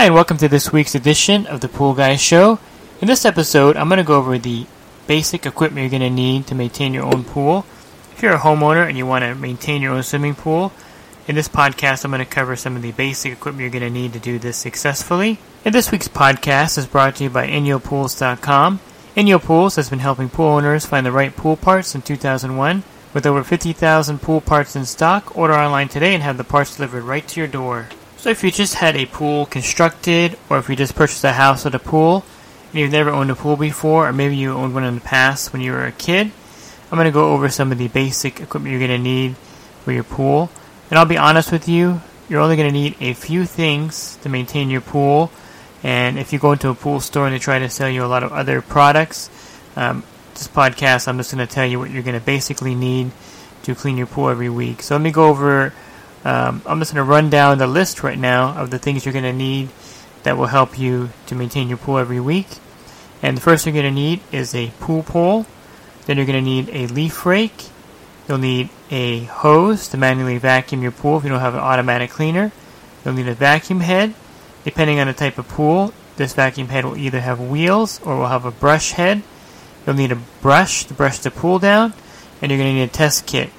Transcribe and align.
Hi, 0.00 0.06
and 0.06 0.14
welcome 0.14 0.38
to 0.38 0.48
this 0.48 0.72
week's 0.72 0.94
edition 0.94 1.46
of 1.46 1.60
the 1.60 1.68
Pool 1.68 1.92
Guy 1.92 2.16
Show. 2.16 2.58
In 3.02 3.06
this 3.06 3.26
episode, 3.26 3.76
I'm 3.76 3.90
going 3.90 3.98
to 3.98 4.02
go 4.02 4.16
over 4.16 4.38
the 4.38 4.64
basic 5.06 5.44
equipment 5.44 5.82
you're 5.82 6.00
going 6.00 6.10
to 6.10 6.16
need 6.16 6.46
to 6.46 6.54
maintain 6.54 6.94
your 6.94 7.04
own 7.04 7.22
pool. 7.22 7.66
If 8.12 8.22
you're 8.22 8.32
a 8.32 8.38
homeowner 8.38 8.88
and 8.88 8.96
you 8.96 9.04
want 9.04 9.24
to 9.24 9.34
maintain 9.34 9.82
your 9.82 9.92
own 9.92 10.02
swimming 10.02 10.34
pool, 10.34 10.72
in 11.28 11.34
this 11.34 11.50
podcast, 11.50 12.02
I'm 12.02 12.12
going 12.12 12.24
to 12.24 12.24
cover 12.24 12.56
some 12.56 12.76
of 12.76 12.80
the 12.80 12.92
basic 12.92 13.30
equipment 13.30 13.60
you're 13.60 13.78
going 13.78 13.92
to 13.92 14.00
need 14.00 14.14
to 14.14 14.18
do 14.18 14.38
this 14.38 14.56
successfully. 14.56 15.38
And 15.66 15.74
this 15.74 15.92
week's 15.92 16.08
podcast 16.08 16.78
is 16.78 16.86
brought 16.86 17.16
to 17.16 17.24
you 17.24 17.28
by 17.28 17.48
InyoPools.com. 17.48 18.80
Inyo 19.14 19.42
Pools 19.42 19.76
has 19.76 19.90
been 19.90 19.98
helping 19.98 20.30
pool 20.30 20.46
owners 20.46 20.86
find 20.86 21.04
the 21.04 21.12
right 21.12 21.36
pool 21.36 21.58
parts 21.58 21.88
since 21.88 22.06
2001. 22.06 22.84
With 23.12 23.26
over 23.26 23.44
50,000 23.44 24.22
pool 24.22 24.40
parts 24.40 24.74
in 24.74 24.86
stock, 24.86 25.36
order 25.36 25.52
online 25.52 25.88
today 25.88 26.14
and 26.14 26.22
have 26.22 26.38
the 26.38 26.42
parts 26.42 26.76
delivered 26.76 27.02
right 27.02 27.28
to 27.28 27.38
your 27.38 27.48
door. 27.48 27.88
So 28.20 28.28
if 28.28 28.44
you 28.44 28.50
just 28.50 28.74
had 28.74 28.96
a 28.96 29.06
pool 29.06 29.46
constructed, 29.46 30.36
or 30.50 30.58
if 30.58 30.68
you 30.68 30.76
just 30.76 30.94
purchased 30.94 31.24
a 31.24 31.32
house 31.32 31.64
with 31.64 31.74
a 31.74 31.78
pool, 31.78 32.22
and 32.70 32.78
you've 32.78 32.92
never 32.92 33.08
owned 33.08 33.30
a 33.30 33.34
pool 33.34 33.56
before, 33.56 34.06
or 34.06 34.12
maybe 34.12 34.36
you 34.36 34.52
owned 34.52 34.74
one 34.74 34.84
in 34.84 34.96
the 34.96 35.00
past 35.00 35.54
when 35.54 35.62
you 35.62 35.72
were 35.72 35.86
a 35.86 35.92
kid, 35.92 36.30
I'm 36.92 36.98
going 36.98 37.06
to 37.06 37.12
go 37.12 37.32
over 37.32 37.48
some 37.48 37.72
of 37.72 37.78
the 37.78 37.88
basic 37.88 38.38
equipment 38.38 38.72
you're 38.72 38.86
going 38.86 39.02
to 39.02 39.02
need 39.02 39.36
for 39.84 39.92
your 39.92 40.04
pool. 40.04 40.50
And 40.90 40.98
I'll 40.98 41.06
be 41.06 41.16
honest 41.16 41.50
with 41.50 41.66
you, 41.66 42.02
you're 42.28 42.42
only 42.42 42.56
going 42.56 42.68
to 42.68 42.74
need 42.74 42.96
a 43.00 43.14
few 43.14 43.46
things 43.46 44.16
to 44.16 44.28
maintain 44.28 44.68
your 44.68 44.82
pool. 44.82 45.32
And 45.82 46.18
if 46.18 46.30
you 46.30 46.38
go 46.38 46.52
into 46.52 46.68
a 46.68 46.74
pool 46.74 47.00
store 47.00 47.24
and 47.24 47.34
they 47.34 47.38
try 47.38 47.58
to 47.58 47.70
sell 47.70 47.88
you 47.88 48.04
a 48.04 48.06
lot 48.06 48.22
of 48.22 48.34
other 48.34 48.60
products, 48.60 49.30
um, 49.76 50.02
this 50.34 50.46
podcast, 50.46 51.08
I'm 51.08 51.16
just 51.16 51.34
going 51.34 51.46
to 51.46 51.50
tell 51.50 51.64
you 51.64 51.78
what 51.78 51.90
you're 51.90 52.02
going 52.02 52.20
to 52.20 52.26
basically 52.26 52.74
need 52.74 53.12
to 53.62 53.74
clean 53.74 53.96
your 53.96 54.08
pool 54.08 54.28
every 54.28 54.50
week. 54.50 54.82
So 54.82 54.94
let 54.94 55.00
me 55.00 55.10
go 55.10 55.28
over, 55.28 55.72
um, 56.24 56.62
I'm 56.66 56.78
just 56.78 56.92
going 56.92 57.04
to 57.04 57.10
run 57.10 57.30
down 57.30 57.58
the 57.58 57.66
list 57.66 58.02
right 58.02 58.18
now 58.18 58.54
of 58.60 58.70
the 58.70 58.78
things 58.78 59.04
you're 59.04 59.12
going 59.12 59.24
to 59.24 59.32
need 59.32 59.70
that 60.22 60.36
will 60.36 60.46
help 60.46 60.78
you 60.78 61.10
to 61.26 61.34
maintain 61.34 61.68
your 61.68 61.78
pool 61.78 61.98
every 61.98 62.20
week. 62.20 62.48
And 63.22 63.36
the 63.36 63.40
first 63.40 63.64
thing 63.64 63.74
you're 63.74 63.82
going 63.82 63.94
to 63.94 64.00
need 64.00 64.20
is 64.32 64.54
a 64.54 64.70
pool 64.80 65.02
pole. 65.02 65.46
Then 66.06 66.16
you're 66.16 66.26
going 66.26 66.42
to 66.42 66.50
need 66.50 66.68
a 66.70 66.86
leaf 66.88 67.24
rake. 67.24 67.66
You'll 68.28 68.38
need 68.38 68.68
a 68.90 69.24
hose 69.24 69.88
to 69.88 69.96
manually 69.96 70.38
vacuum 70.38 70.82
your 70.82 70.92
pool 70.92 71.18
if 71.18 71.24
you 71.24 71.30
don't 71.30 71.40
have 71.40 71.54
an 71.54 71.60
automatic 71.60 72.10
cleaner. 72.10 72.52
You'll 73.04 73.14
need 73.14 73.28
a 73.28 73.34
vacuum 73.34 73.80
head. 73.80 74.14
Depending 74.64 75.00
on 75.00 75.06
the 75.06 75.14
type 75.14 75.38
of 75.38 75.48
pool, 75.48 75.94
this 76.16 76.34
vacuum 76.34 76.68
head 76.68 76.84
will 76.84 76.98
either 76.98 77.20
have 77.20 77.40
wheels 77.40 78.00
or 78.04 78.18
will 78.18 78.26
have 78.26 78.44
a 78.44 78.50
brush 78.50 78.92
head. 78.92 79.22
You'll 79.86 79.96
need 79.96 80.12
a 80.12 80.20
brush 80.42 80.84
to 80.84 80.94
brush 80.94 81.18
the 81.18 81.30
pool 81.30 81.58
down, 81.58 81.94
and 82.42 82.50
you're 82.50 82.58
going 82.58 82.74
to 82.74 82.80
need 82.80 82.82
a 82.82 82.88
test 82.88 83.26
kit. 83.26 83.50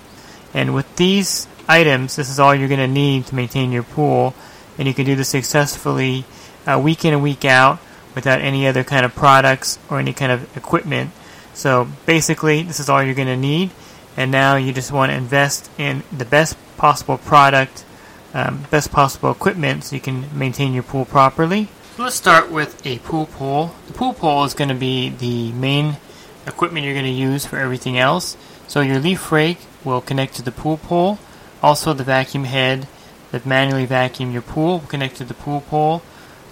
And 0.53 0.75
with 0.75 0.95
these 0.95 1.47
items, 1.67 2.15
this 2.15 2.29
is 2.29 2.39
all 2.39 2.53
you're 2.53 2.67
going 2.67 2.79
to 2.79 2.87
need 2.87 3.25
to 3.27 3.35
maintain 3.35 3.71
your 3.71 3.83
pool, 3.83 4.33
and 4.77 4.87
you 4.87 4.93
can 4.93 5.05
do 5.05 5.15
this 5.15 5.29
successfully 5.29 6.25
uh, 6.65 6.79
week 6.83 7.05
in 7.05 7.13
and 7.13 7.23
week 7.23 7.45
out 7.45 7.79
without 8.15 8.41
any 8.41 8.67
other 8.67 8.83
kind 8.83 9.05
of 9.05 9.15
products 9.15 9.79
or 9.89 9.99
any 9.99 10.13
kind 10.13 10.31
of 10.31 10.57
equipment. 10.57 11.11
So 11.53 11.87
basically, 12.05 12.63
this 12.63 12.79
is 12.79 12.89
all 12.89 13.03
you're 13.03 13.15
going 13.15 13.27
to 13.27 13.37
need 13.37 13.71
and 14.17 14.31
now 14.31 14.55
you 14.55 14.73
just 14.73 14.91
want 14.91 15.11
to 15.11 15.15
invest 15.15 15.69
in 15.77 16.03
the 16.15 16.25
best 16.25 16.57
possible 16.77 17.17
product, 17.17 17.85
um, 18.33 18.63
best 18.69 18.91
possible 18.91 19.31
equipment 19.31 19.83
so 19.83 19.95
you 19.95 20.01
can 20.01 20.37
maintain 20.37 20.73
your 20.73 20.83
pool 20.83 21.05
properly. 21.05 21.69
Let's 21.97 22.15
start 22.15 22.51
with 22.51 22.85
a 22.85 22.99
pool 22.99 23.27
pole. 23.27 23.73
The 23.87 23.93
pool 23.93 24.13
pole 24.13 24.43
is 24.43 24.53
going 24.53 24.69
to 24.69 24.75
be 24.75 25.09
the 25.09 25.51
main 25.53 25.97
equipment 26.47 26.85
you're 26.85 26.95
going 26.95 27.05
to 27.05 27.11
use 27.11 27.45
for 27.45 27.57
everything 27.57 27.97
else. 27.97 28.35
So 28.67 28.81
your 28.81 28.99
leaf 28.99 29.31
rake 29.31 29.59
will 29.83 30.01
connect 30.01 30.35
to 30.35 30.41
the 30.41 30.51
pool 30.51 30.77
pole. 30.77 31.19
Also 31.61 31.93
the 31.93 32.03
vacuum 32.03 32.45
head 32.45 32.87
that 33.31 33.45
manually 33.45 33.85
vacuum 33.85 34.31
your 34.31 34.41
pool 34.41 34.79
will 34.79 34.87
connect 34.87 35.17
to 35.17 35.23
the 35.23 35.33
pool 35.33 35.61
pole 35.61 36.01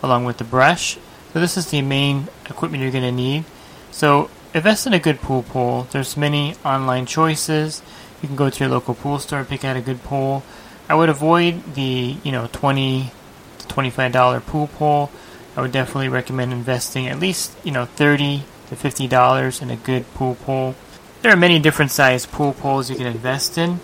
along 0.01 0.25
with 0.25 0.37
the 0.37 0.43
brush. 0.43 0.97
So 1.33 1.39
this 1.39 1.57
is 1.57 1.69
the 1.69 1.81
main 1.81 2.27
equipment 2.49 2.81
you're 2.81 2.91
going 2.91 3.03
to 3.03 3.11
need. 3.11 3.45
So 3.91 4.29
invest 4.53 4.87
in 4.87 4.93
a 4.93 4.99
good 4.99 5.19
pool 5.21 5.43
pole. 5.43 5.87
There's 5.91 6.17
many 6.17 6.55
online 6.63 7.05
choices. 7.05 7.81
You 8.21 8.27
can 8.27 8.35
go 8.35 8.49
to 8.49 8.59
your 8.59 8.69
local 8.69 8.95
pool 8.95 9.19
store 9.19 9.43
pick 9.43 9.63
out 9.63 9.77
a 9.77 9.81
good 9.81 10.03
pole. 10.03 10.43
I 10.87 10.95
would 10.95 11.09
avoid 11.09 11.75
the 11.75 12.17
you 12.23 12.31
know 12.31 12.49
twenty 12.51 13.11
to 13.59 13.67
twenty 13.67 13.89
five 13.89 14.11
dollar 14.11 14.39
pool 14.39 14.67
pole. 14.67 15.11
I 15.55 15.61
would 15.61 15.71
definitely 15.71 16.09
recommend 16.09 16.51
investing 16.51 17.07
at 17.07 17.19
least 17.19 17.55
you 17.63 17.71
know 17.71 17.85
thirty 17.85 18.43
to 18.69 18.75
fifty 18.75 19.07
dollars 19.07 19.61
in 19.61 19.69
a 19.69 19.75
good 19.75 20.11
pool 20.13 20.35
pole. 20.35 20.75
There 21.21 21.31
are 21.31 21.37
many 21.37 21.59
different 21.59 21.91
size 21.91 22.25
pool 22.25 22.53
poles 22.53 22.89
you 22.89 22.95
can 22.95 23.05
invest 23.05 23.57
in. 23.57 23.79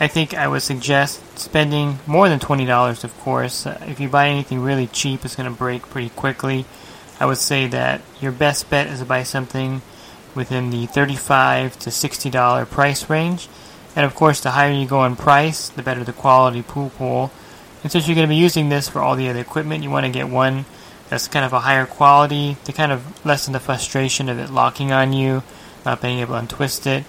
I 0.00 0.06
think 0.06 0.32
I 0.32 0.46
would 0.46 0.62
suggest 0.62 1.38
spending 1.38 1.98
more 2.06 2.28
than 2.28 2.38
twenty 2.38 2.64
dollars. 2.64 3.02
Of 3.02 3.18
course, 3.20 3.66
uh, 3.66 3.82
if 3.86 3.98
you 3.98 4.08
buy 4.08 4.28
anything 4.28 4.60
really 4.60 4.86
cheap, 4.86 5.24
it's 5.24 5.34
going 5.34 5.50
to 5.50 5.56
break 5.56 5.82
pretty 5.82 6.10
quickly. 6.10 6.66
I 7.18 7.26
would 7.26 7.38
say 7.38 7.66
that 7.66 8.00
your 8.20 8.30
best 8.30 8.70
bet 8.70 8.86
is 8.86 9.00
to 9.00 9.04
buy 9.04 9.24
something 9.24 9.82
within 10.36 10.70
the 10.70 10.86
35 10.86 11.78
to 11.80 11.90
60 11.90 12.30
dollar 12.30 12.64
price 12.64 13.10
range. 13.10 13.48
And 13.96 14.06
of 14.06 14.14
course, 14.14 14.40
the 14.40 14.52
higher 14.52 14.72
you 14.72 14.86
go 14.86 15.04
in 15.04 15.16
price, 15.16 15.68
the 15.68 15.82
better 15.82 16.04
the 16.04 16.12
quality 16.12 16.62
pool 16.62 16.90
pool. 16.90 17.32
And 17.82 17.90
since 17.90 18.06
you're 18.06 18.14
going 18.14 18.28
to 18.28 18.32
be 18.32 18.36
using 18.36 18.68
this 18.68 18.88
for 18.88 19.00
all 19.00 19.16
the 19.16 19.28
other 19.28 19.40
equipment, 19.40 19.82
you 19.82 19.90
want 19.90 20.06
to 20.06 20.12
get 20.12 20.28
one 20.28 20.64
that's 21.08 21.26
kind 21.26 21.44
of 21.44 21.52
a 21.52 21.60
higher 21.60 21.86
quality 21.86 22.56
to 22.64 22.72
kind 22.72 22.92
of 22.92 23.24
lessen 23.24 23.52
the 23.52 23.60
frustration 23.60 24.28
of 24.28 24.38
it 24.38 24.50
locking 24.50 24.92
on 24.92 25.12
you, 25.12 25.42
not 25.84 26.02
being 26.02 26.18
able 26.18 26.34
to 26.34 26.40
untwist 26.40 26.86
it. 26.86 27.04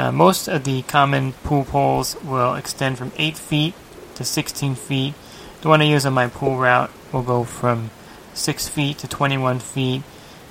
Uh, 0.00 0.10
most 0.10 0.48
of 0.48 0.64
the 0.64 0.80
common 0.80 1.34
pool 1.44 1.62
poles 1.62 2.16
will 2.24 2.54
extend 2.54 2.96
from 2.96 3.12
8 3.18 3.36
feet 3.36 3.74
to 4.14 4.24
16 4.24 4.74
feet. 4.74 5.12
The 5.60 5.68
one 5.68 5.82
I 5.82 5.84
use 5.84 6.06
on 6.06 6.14
my 6.14 6.26
pool 6.26 6.56
route 6.56 6.90
will 7.12 7.20
go 7.20 7.44
from 7.44 7.90
6 8.32 8.66
feet 8.68 8.96
to 9.00 9.08
21 9.08 9.58
feet. 9.58 10.02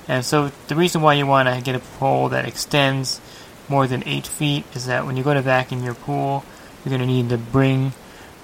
And 0.06 0.24
so 0.24 0.52
the 0.68 0.76
reason 0.76 1.02
why 1.02 1.14
you 1.14 1.26
want 1.26 1.48
to 1.48 1.60
get 1.64 1.74
a 1.74 1.80
pole 1.80 2.28
that 2.28 2.46
extends 2.46 3.20
more 3.68 3.88
than 3.88 4.06
8 4.06 4.24
feet 4.24 4.66
is 4.72 4.86
that 4.86 5.04
when 5.04 5.16
you 5.16 5.24
go 5.24 5.34
to 5.34 5.42
vacuum 5.42 5.82
your 5.82 5.94
pool, 5.94 6.44
you're 6.84 6.96
going 6.96 7.00
to 7.00 7.06
need 7.12 7.28
to 7.30 7.36
bring 7.36 7.92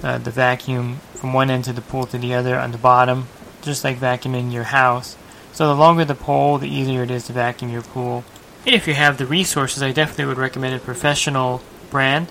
uh, 0.02 0.18
the 0.18 0.32
vacuum 0.32 0.96
from 1.14 1.32
one 1.32 1.50
end 1.50 1.68
of 1.68 1.76
the 1.76 1.82
pool 1.82 2.06
to 2.06 2.18
the 2.18 2.34
other 2.34 2.58
on 2.58 2.72
the 2.72 2.78
bottom, 2.78 3.28
just 3.62 3.84
like 3.84 3.96
vacuuming 3.98 4.52
your 4.52 4.64
house. 4.64 5.16
So 5.52 5.68
the 5.68 5.76
longer 5.76 6.04
the 6.04 6.16
pole, 6.16 6.58
the 6.58 6.68
easier 6.68 7.04
it 7.04 7.12
is 7.12 7.26
to 7.26 7.32
vacuum 7.32 7.70
your 7.70 7.82
pool. 7.82 8.24
If 8.66 8.88
you 8.88 8.94
have 8.94 9.16
the 9.16 9.26
resources, 9.26 9.80
I 9.80 9.92
definitely 9.92 10.24
would 10.24 10.38
recommend 10.38 10.74
a 10.74 10.80
professional 10.80 11.62
brand. 11.88 12.26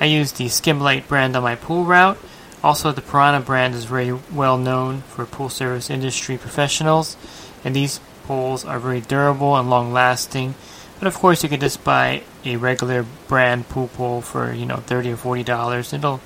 I 0.00 0.06
use 0.06 0.32
the 0.32 0.46
Skimlite 0.46 1.06
brand 1.06 1.36
on 1.36 1.44
my 1.44 1.54
pool 1.54 1.84
route. 1.84 2.18
Also, 2.64 2.90
the 2.90 3.00
Piranha 3.00 3.38
brand 3.38 3.72
is 3.72 3.84
very 3.84 4.12
well 4.32 4.58
known 4.58 5.02
for 5.02 5.24
pool 5.24 5.48
service 5.48 5.88
industry 5.88 6.38
professionals, 6.38 7.16
and 7.64 7.76
these 7.76 8.00
poles 8.24 8.64
are 8.64 8.80
very 8.80 9.00
durable 9.00 9.54
and 9.54 9.70
long 9.70 9.92
lasting. 9.92 10.56
But 10.98 11.06
of 11.06 11.14
course, 11.14 11.44
you 11.44 11.48
can 11.48 11.60
just 11.60 11.84
buy 11.84 12.24
a 12.44 12.56
regular 12.56 13.06
brand 13.28 13.68
pool 13.68 13.86
pole 13.86 14.22
for 14.22 14.52
you 14.52 14.66
know 14.66 14.78
thirty 14.78 15.12
or 15.12 15.16
forty 15.16 15.44
dollars. 15.44 15.92
It'll 15.92 16.20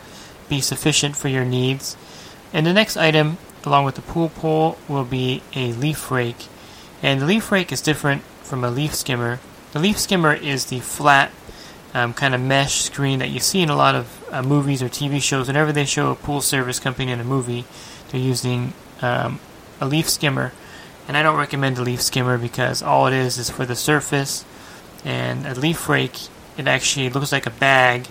be 0.48 0.62
sufficient 0.62 1.16
for 1.16 1.28
your 1.28 1.44
needs. 1.44 1.98
And 2.54 2.64
the 2.64 2.72
next 2.72 2.96
item, 2.96 3.36
along 3.66 3.84
with 3.84 3.96
the 3.96 4.02
pool 4.02 4.30
pole, 4.30 4.78
will 4.88 5.04
be 5.04 5.42
a 5.54 5.74
leaf 5.74 6.10
rake. 6.10 6.46
And 7.02 7.20
the 7.20 7.26
leaf 7.26 7.52
rake 7.52 7.70
is 7.72 7.82
different 7.82 8.22
from 8.42 8.64
a 8.64 8.70
leaf 8.70 8.94
skimmer. 8.94 9.38
The 9.72 9.78
leaf 9.78 9.98
skimmer 9.98 10.34
is 10.34 10.66
the 10.66 10.80
flat 10.80 11.30
um, 11.94 12.12
kind 12.12 12.34
of 12.34 12.40
mesh 12.40 12.82
screen 12.82 13.20
that 13.20 13.28
you 13.30 13.38
see 13.38 13.62
in 13.62 13.70
a 13.70 13.76
lot 13.76 13.94
of 13.94 14.24
uh, 14.32 14.42
movies 14.42 14.82
or 14.82 14.88
TV 14.88 15.22
shows. 15.22 15.46
Whenever 15.46 15.70
they 15.70 15.84
show 15.84 16.10
a 16.10 16.16
pool 16.16 16.40
service 16.40 16.80
company 16.80 17.12
in 17.12 17.20
a 17.20 17.24
movie, 17.24 17.64
they're 18.08 18.20
using 18.20 18.72
um, 19.00 19.38
a 19.80 19.86
leaf 19.86 20.10
skimmer. 20.10 20.52
And 21.06 21.16
I 21.16 21.22
don't 21.22 21.38
recommend 21.38 21.76
the 21.76 21.82
leaf 21.82 22.02
skimmer 22.02 22.36
because 22.36 22.82
all 22.82 23.06
it 23.06 23.12
is 23.12 23.38
is 23.38 23.48
for 23.48 23.64
the 23.64 23.76
surface. 23.76 24.44
And 25.04 25.46
a 25.46 25.54
leaf 25.54 25.88
rake 25.88 26.18
it 26.56 26.66
actually 26.66 27.08
looks 27.08 27.32
like 27.32 27.46
a 27.46 27.50
bag 27.50 28.06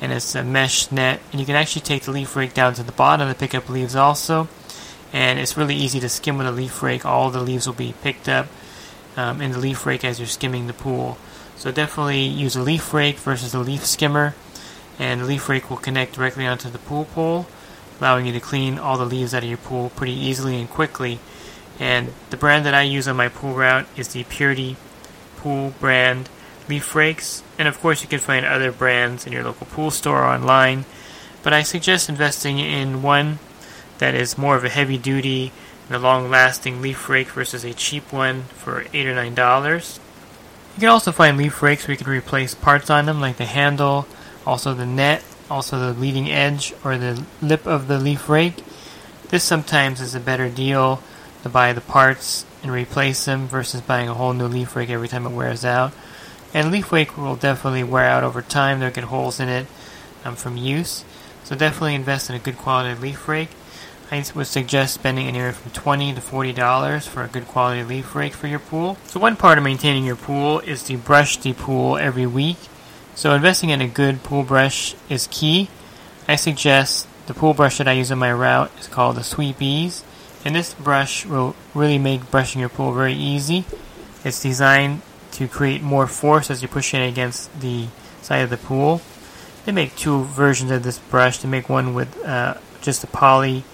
and 0.00 0.10
it's 0.10 0.34
a 0.34 0.42
mesh 0.42 0.90
net. 0.90 1.20
And 1.32 1.40
you 1.40 1.46
can 1.46 1.54
actually 1.54 1.82
take 1.82 2.02
the 2.04 2.12
leaf 2.12 2.34
rake 2.34 2.54
down 2.54 2.74
to 2.74 2.82
the 2.82 2.92
bottom 2.92 3.28
to 3.28 3.34
pick 3.34 3.54
up 3.54 3.68
leaves 3.68 3.94
also. 3.94 4.48
And 5.12 5.38
it's 5.38 5.56
really 5.56 5.76
easy 5.76 6.00
to 6.00 6.08
skim 6.08 6.38
with 6.38 6.46
a 6.46 6.52
leaf 6.52 6.82
rake. 6.82 7.04
All 7.04 7.30
the 7.30 7.40
leaves 7.40 7.66
will 7.66 7.74
be 7.74 7.94
picked 8.02 8.28
up 8.28 8.46
um, 9.16 9.40
in 9.40 9.52
the 9.52 9.58
leaf 9.58 9.86
rake 9.86 10.04
as 10.04 10.18
you're 10.18 10.26
skimming 10.26 10.66
the 10.66 10.72
pool 10.72 11.18
So 11.56 11.70
definitely 11.70 12.22
use 12.24 12.56
a 12.56 12.62
leaf 12.62 12.92
rake 12.92 13.18
versus 13.18 13.54
a 13.54 13.58
leaf 13.60 13.86
skimmer, 13.86 14.34
and 14.98 15.20
the 15.20 15.24
leaf 15.24 15.48
rake 15.48 15.70
will 15.70 15.76
connect 15.76 16.14
directly 16.14 16.46
onto 16.46 16.68
the 16.68 16.78
pool 16.78 17.04
pole, 17.06 17.46
allowing 18.00 18.26
you 18.26 18.32
to 18.32 18.40
clean 18.40 18.78
all 18.78 18.98
the 18.98 19.06
leaves 19.06 19.34
out 19.34 19.44
of 19.44 19.48
your 19.48 19.58
pool 19.58 19.90
pretty 19.90 20.12
easily 20.12 20.60
and 20.60 20.68
quickly. 20.68 21.20
And 21.78 22.12
the 22.30 22.36
brand 22.36 22.66
that 22.66 22.74
I 22.74 22.82
use 22.82 23.08
on 23.08 23.16
my 23.16 23.28
pool 23.28 23.54
route 23.54 23.86
is 23.96 24.08
the 24.08 24.24
Purity 24.24 24.76
Pool 25.36 25.74
brand 25.78 26.28
leaf 26.68 26.94
rakes, 26.94 27.42
and 27.58 27.68
of 27.68 27.78
course 27.80 28.02
you 28.02 28.08
can 28.08 28.18
find 28.18 28.44
other 28.44 28.72
brands 28.72 29.26
in 29.26 29.32
your 29.32 29.44
local 29.44 29.66
pool 29.66 29.90
store 29.90 30.22
or 30.22 30.26
online. 30.26 30.84
But 31.42 31.52
I 31.52 31.62
suggest 31.62 32.08
investing 32.08 32.58
in 32.58 33.02
one 33.02 33.38
that 33.98 34.14
is 34.14 34.38
more 34.38 34.56
of 34.56 34.64
a 34.64 34.70
heavy 34.70 34.98
duty 34.98 35.52
and 35.86 35.96
a 35.96 35.98
long 35.98 36.30
lasting 36.30 36.80
leaf 36.80 37.08
rake 37.08 37.28
versus 37.28 37.64
a 37.64 37.74
cheap 37.74 38.12
one 38.12 38.42
for 38.44 38.86
eight 38.92 39.06
or 39.06 39.14
nine 39.14 39.34
dollars. 39.34 40.00
You 40.74 40.80
can 40.80 40.88
also 40.88 41.12
find 41.12 41.36
leaf 41.36 41.62
rakes 41.62 41.86
where 41.86 41.92
you 41.92 41.98
can 41.98 42.12
replace 42.12 42.54
parts 42.54 42.90
on 42.90 43.06
them 43.06 43.20
like 43.20 43.36
the 43.36 43.44
handle, 43.44 44.06
also 44.44 44.74
the 44.74 44.86
net, 44.86 45.22
also 45.50 45.78
the 45.78 45.98
leading 45.98 46.30
edge 46.30 46.74
or 46.82 46.98
the 46.98 47.24
lip 47.40 47.66
of 47.66 47.86
the 47.86 47.98
leaf 47.98 48.28
rake. 48.28 48.64
This 49.28 49.44
sometimes 49.44 50.00
is 50.00 50.14
a 50.14 50.20
better 50.20 50.48
deal 50.48 51.02
to 51.42 51.48
buy 51.48 51.72
the 51.72 51.80
parts 51.80 52.44
and 52.62 52.72
replace 52.72 53.24
them 53.24 53.46
versus 53.46 53.80
buying 53.82 54.08
a 54.08 54.14
whole 54.14 54.32
new 54.32 54.46
leaf 54.46 54.74
rake 54.74 54.90
every 54.90 55.08
time 55.08 55.26
it 55.26 55.32
wears 55.32 55.64
out. 55.64 55.92
And 56.52 56.70
leaf 56.70 56.90
rake 56.92 57.16
will 57.16 57.36
definitely 57.36 57.84
wear 57.84 58.04
out 58.04 58.24
over 58.24 58.40
time. 58.40 58.80
They'll 58.80 58.90
get 58.90 59.04
holes 59.04 59.40
in 59.40 59.48
it 59.48 59.66
um, 60.24 60.36
from 60.36 60.56
use. 60.56 61.04
So 61.44 61.54
definitely 61.54 61.94
invest 61.94 62.30
in 62.30 62.36
a 62.36 62.38
good 62.38 62.56
quality 62.56 62.98
leaf 62.98 63.28
rake. 63.28 63.50
I 64.14 64.24
would 64.36 64.46
suggest 64.46 64.94
spending 64.94 65.26
anywhere 65.26 65.52
from 65.52 65.72
twenty 65.72 66.14
to 66.14 66.20
forty 66.20 66.52
dollars 66.52 67.04
for 67.04 67.24
a 67.24 67.26
good 67.26 67.48
quality 67.48 67.82
leaf 67.82 68.14
rake 68.14 68.32
for 68.32 68.46
your 68.46 68.60
pool. 68.60 68.96
So 69.06 69.18
one 69.18 69.34
part 69.34 69.58
of 69.58 69.64
maintaining 69.64 70.04
your 70.04 70.14
pool 70.14 70.60
is 70.60 70.84
to 70.84 70.96
brush 70.96 71.36
the 71.38 71.52
pool 71.52 71.96
every 71.96 72.24
week. 72.24 72.58
So 73.16 73.34
investing 73.34 73.70
in 73.70 73.80
a 73.80 73.88
good 73.88 74.22
pool 74.22 74.44
brush 74.44 74.94
is 75.08 75.28
key. 75.32 75.68
I 76.28 76.36
suggest 76.36 77.08
the 77.26 77.34
pool 77.34 77.54
brush 77.54 77.78
that 77.78 77.88
I 77.88 77.94
use 77.94 78.12
on 78.12 78.20
my 78.20 78.32
route 78.32 78.70
is 78.78 78.86
called 78.86 79.16
the 79.16 79.24
Sweep 79.24 79.60
Ease, 79.60 80.04
and 80.44 80.54
this 80.54 80.74
brush 80.74 81.26
will 81.26 81.56
really 81.74 81.98
make 81.98 82.30
brushing 82.30 82.60
your 82.60 82.68
pool 82.68 82.92
very 82.92 83.14
easy. 83.14 83.64
It's 84.22 84.40
designed 84.40 85.02
to 85.32 85.48
create 85.48 85.82
more 85.82 86.06
force 86.06 86.52
as 86.52 86.62
you 86.62 86.68
push 86.68 86.94
it 86.94 87.04
against 87.04 87.50
the 87.60 87.88
side 88.22 88.44
of 88.44 88.50
the 88.50 88.58
pool. 88.58 89.02
They 89.64 89.72
make 89.72 89.96
two 89.96 90.22
versions 90.22 90.70
of 90.70 90.84
this 90.84 91.00
brush. 91.00 91.38
They 91.38 91.48
make 91.48 91.68
one 91.68 91.94
with 91.94 92.24
uh, 92.24 92.58
just 92.80 93.02
a 93.02 93.08
poly 93.08 93.64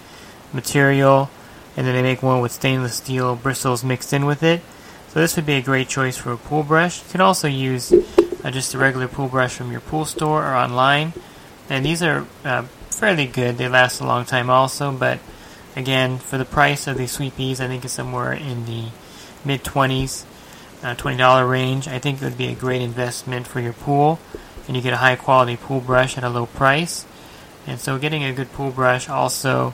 material, 0.53 1.29
and 1.75 1.87
then 1.87 1.95
they 1.95 2.01
make 2.01 2.21
one 2.21 2.41
with 2.41 2.51
stainless 2.51 2.95
steel 2.95 3.35
bristles 3.35 3.83
mixed 3.83 4.13
in 4.13 4.25
with 4.25 4.43
it. 4.43 4.61
So 5.09 5.19
this 5.19 5.35
would 5.35 5.45
be 5.45 5.55
a 5.55 5.61
great 5.61 5.89
choice 5.89 6.17
for 6.17 6.31
a 6.31 6.37
pool 6.37 6.63
brush. 6.63 7.03
You 7.03 7.11
can 7.11 7.21
also 7.21 7.47
use 7.47 7.91
uh, 7.91 8.51
just 8.51 8.73
a 8.73 8.77
regular 8.77 9.07
pool 9.07 9.27
brush 9.27 9.55
from 9.55 9.71
your 9.71 9.81
pool 9.81 10.05
store 10.05 10.45
or 10.45 10.55
online, 10.55 11.13
and 11.69 11.85
these 11.85 12.01
are 12.01 12.25
uh, 12.45 12.63
fairly 12.89 13.25
good. 13.25 13.57
They 13.57 13.67
last 13.67 13.99
a 13.99 14.05
long 14.05 14.25
time 14.25 14.49
also, 14.49 14.91
but 14.91 15.19
again, 15.75 16.17
for 16.17 16.37
the 16.37 16.45
price 16.45 16.87
of 16.87 16.97
these 16.97 17.11
Sweep 17.11 17.39
Ease, 17.39 17.59
I 17.59 17.67
think 17.67 17.83
it's 17.83 17.93
somewhere 17.93 18.33
in 18.33 18.65
the 18.65 18.85
mid 19.43 19.63
20s, 19.63 20.25
uh, 20.83 20.95
$20 20.95 21.49
range. 21.49 21.87
I 21.87 21.99
think 21.99 22.21
it 22.21 22.25
would 22.25 22.37
be 22.37 22.47
a 22.47 22.55
great 22.55 22.81
investment 22.81 23.47
for 23.47 23.59
your 23.59 23.73
pool, 23.73 24.19
and 24.67 24.75
you 24.75 24.81
get 24.81 24.93
a 24.93 24.97
high 24.97 25.15
quality 25.15 25.57
pool 25.57 25.81
brush 25.81 26.17
at 26.17 26.23
a 26.23 26.29
low 26.29 26.45
price. 26.45 27.05
And 27.67 27.79
so, 27.79 27.97
getting 27.97 28.23
a 28.23 28.33
good 28.33 28.51
pool 28.53 28.71
brush 28.71 29.09
also 29.09 29.73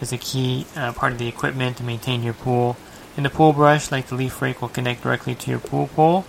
is 0.00 0.12
a 0.12 0.18
key 0.18 0.66
uh, 0.76 0.92
part 0.92 1.12
of 1.12 1.18
the 1.18 1.28
equipment 1.28 1.76
to 1.76 1.82
maintain 1.84 2.22
your 2.22 2.34
pool. 2.34 2.76
And 3.16 3.24
the 3.24 3.30
pool 3.30 3.52
brush, 3.52 3.92
like 3.92 4.06
the 4.06 4.14
leaf 4.14 4.40
rake, 4.40 4.62
will 4.62 4.68
connect 4.68 5.02
directly 5.02 5.34
to 5.34 5.50
your 5.50 5.60
pool 5.60 5.88
pole. 5.88 6.24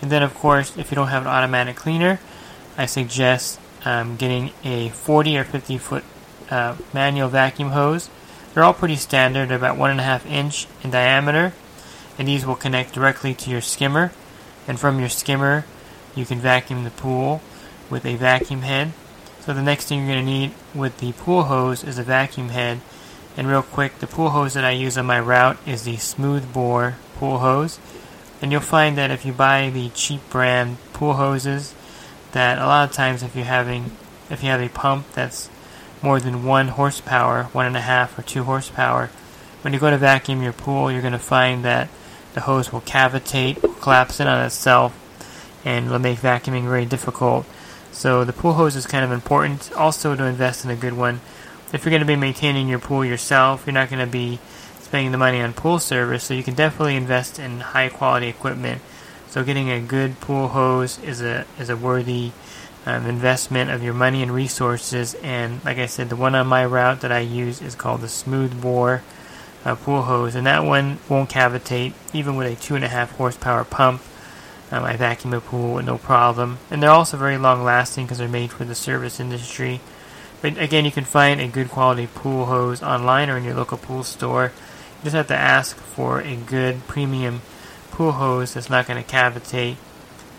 And 0.00 0.10
then, 0.10 0.22
of 0.22 0.34
course, 0.34 0.76
if 0.76 0.90
you 0.90 0.94
don't 0.94 1.08
have 1.08 1.22
an 1.22 1.28
automatic 1.28 1.76
cleaner, 1.76 2.20
I 2.76 2.86
suggest 2.86 3.58
um, 3.84 4.16
getting 4.16 4.52
a 4.62 4.90
40 4.90 5.38
or 5.38 5.44
50 5.44 5.78
foot 5.78 6.04
uh, 6.50 6.76
manual 6.92 7.28
vacuum 7.28 7.70
hose. 7.70 8.10
They're 8.52 8.62
all 8.62 8.74
pretty 8.74 8.96
standard, 8.96 9.50
about 9.50 9.76
one 9.76 9.90
and 9.90 10.00
a 10.00 10.04
half 10.04 10.24
inch 10.26 10.66
in 10.82 10.90
diameter, 10.90 11.52
and 12.18 12.28
these 12.28 12.46
will 12.46 12.54
connect 12.54 12.92
directly 12.92 13.34
to 13.34 13.50
your 13.50 13.60
skimmer. 13.60 14.12
And 14.68 14.78
from 14.78 15.00
your 15.00 15.08
skimmer, 15.08 15.66
you 16.14 16.24
can 16.24 16.38
vacuum 16.38 16.84
the 16.84 16.90
pool 16.90 17.42
with 17.90 18.06
a 18.06 18.16
vacuum 18.16 18.62
head. 18.62 18.92
So 19.44 19.52
the 19.52 19.60
next 19.60 19.88
thing 19.88 19.98
you're 19.98 20.14
going 20.14 20.24
to 20.24 20.32
need 20.32 20.52
with 20.74 20.96
the 21.00 21.12
pool 21.12 21.42
hose 21.42 21.84
is 21.84 21.98
a 21.98 22.02
vacuum 22.02 22.48
head. 22.48 22.80
And 23.36 23.46
real 23.46 23.62
quick, 23.62 23.98
the 23.98 24.06
pool 24.06 24.30
hose 24.30 24.54
that 24.54 24.64
I 24.64 24.70
use 24.70 24.96
on 24.96 25.04
my 25.04 25.20
route 25.20 25.58
is 25.66 25.84
the 25.84 25.98
smooth 25.98 26.50
bore 26.50 26.96
pool 27.16 27.40
hose. 27.40 27.78
And 28.40 28.50
you'll 28.50 28.62
find 28.62 28.96
that 28.96 29.10
if 29.10 29.26
you 29.26 29.34
buy 29.34 29.68
the 29.68 29.90
cheap 29.90 30.22
brand 30.30 30.78
pool 30.94 31.14
hoses, 31.14 31.74
that 32.32 32.56
a 32.56 32.64
lot 32.64 32.88
of 32.88 32.96
times 32.96 33.22
if 33.22 33.36
you're 33.36 33.44
having 33.44 33.92
if 34.30 34.42
you 34.42 34.48
have 34.48 34.62
a 34.62 34.70
pump 34.70 35.12
that's 35.12 35.50
more 36.00 36.20
than 36.20 36.44
one 36.44 36.68
horsepower, 36.68 37.44
one 37.52 37.66
and 37.66 37.76
a 37.76 37.82
half 37.82 38.18
or 38.18 38.22
two 38.22 38.44
horsepower, 38.44 39.10
when 39.60 39.74
you 39.74 39.78
go 39.78 39.90
to 39.90 39.98
vacuum 39.98 40.42
your 40.42 40.54
pool, 40.54 40.90
you're 40.90 41.02
going 41.02 41.12
to 41.12 41.18
find 41.18 41.66
that 41.66 41.90
the 42.32 42.40
hose 42.40 42.72
will 42.72 42.80
cavitate, 42.80 43.60
collapse 43.82 44.20
in 44.20 44.26
on 44.26 44.46
itself, 44.46 44.98
and 45.66 45.90
will 45.90 45.98
make 45.98 46.18
vacuuming 46.18 46.64
very 46.64 46.86
difficult. 46.86 47.44
So 47.94 48.24
the 48.24 48.32
pool 48.32 48.54
hose 48.54 48.76
is 48.76 48.86
kind 48.86 49.04
of 49.04 49.12
important. 49.12 49.72
Also 49.72 50.14
to 50.14 50.24
invest 50.24 50.64
in 50.64 50.70
a 50.70 50.76
good 50.76 50.94
one. 50.94 51.20
If 51.72 51.84
you're 51.84 51.90
going 51.90 52.00
to 52.00 52.06
be 52.06 52.16
maintaining 52.16 52.68
your 52.68 52.78
pool 52.78 53.04
yourself, 53.04 53.64
you're 53.66 53.72
not 53.72 53.88
going 53.88 54.04
to 54.04 54.10
be 54.10 54.40
spending 54.80 55.12
the 55.12 55.18
money 55.18 55.40
on 55.40 55.52
pool 55.52 55.78
service, 55.78 56.24
so 56.24 56.34
you 56.34 56.42
can 56.42 56.54
definitely 56.54 56.96
invest 56.96 57.38
in 57.38 57.60
high 57.60 57.88
quality 57.88 58.28
equipment. 58.28 58.82
So 59.28 59.42
getting 59.42 59.70
a 59.70 59.80
good 59.80 60.20
pool 60.20 60.48
hose 60.48 60.98
is 61.00 61.20
a 61.22 61.46
is 61.58 61.70
a 61.70 61.76
worthy 61.76 62.32
um, 62.86 63.06
investment 63.06 63.70
of 63.70 63.82
your 63.82 63.94
money 63.94 64.22
and 64.22 64.30
resources. 64.30 65.14
And 65.14 65.64
like 65.64 65.78
I 65.78 65.86
said, 65.86 66.10
the 66.10 66.16
one 66.16 66.34
on 66.34 66.46
my 66.46 66.64
route 66.64 67.00
that 67.00 67.10
I 67.10 67.20
use 67.20 67.62
is 67.62 67.74
called 67.74 68.02
the 68.02 68.08
Smooth 68.08 68.60
Bore 68.60 69.02
uh, 69.64 69.74
pool 69.76 70.02
hose, 70.02 70.34
and 70.34 70.46
that 70.46 70.64
one 70.64 70.98
won't 71.08 71.30
cavitate 71.30 71.94
even 72.12 72.36
with 72.36 72.52
a 72.52 72.60
two 72.60 72.74
and 72.74 72.84
a 72.84 72.88
half 72.88 73.12
horsepower 73.12 73.64
pump. 73.64 74.02
Um, 74.74 74.82
I 74.82 74.96
vacuum 74.96 75.32
a 75.32 75.40
pool 75.40 75.74
with 75.74 75.86
no 75.86 75.98
problem. 75.98 76.58
And 76.68 76.82
they're 76.82 76.90
also 76.90 77.16
very 77.16 77.38
long 77.38 77.62
lasting 77.62 78.06
because 78.06 78.18
they're 78.18 78.26
made 78.26 78.50
for 78.50 78.64
the 78.64 78.74
service 78.74 79.20
industry. 79.20 79.80
But 80.42 80.58
again, 80.58 80.84
you 80.84 80.90
can 80.90 81.04
find 81.04 81.40
a 81.40 81.46
good 81.46 81.70
quality 81.70 82.08
pool 82.08 82.46
hose 82.46 82.82
online 82.82 83.30
or 83.30 83.36
in 83.36 83.44
your 83.44 83.54
local 83.54 83.78
pool 83.78 84.02
store. 84.02 84.50
You 84.98 85.04
just 85.04 85.14
have 85.14 85.28
to 85.28 85.36
ask 85.36 85.76
for 85.76 86.20
a 86.20 86.34
good 86.34 86.88
premium 86.88 87.42
pool 87.92 88.12
hose 88.12 88.54
that's 88.54 88.68
not 88.68 88.88
going 88.88 89.00
to 89.00 89.08
cavitate. 89.08 89.76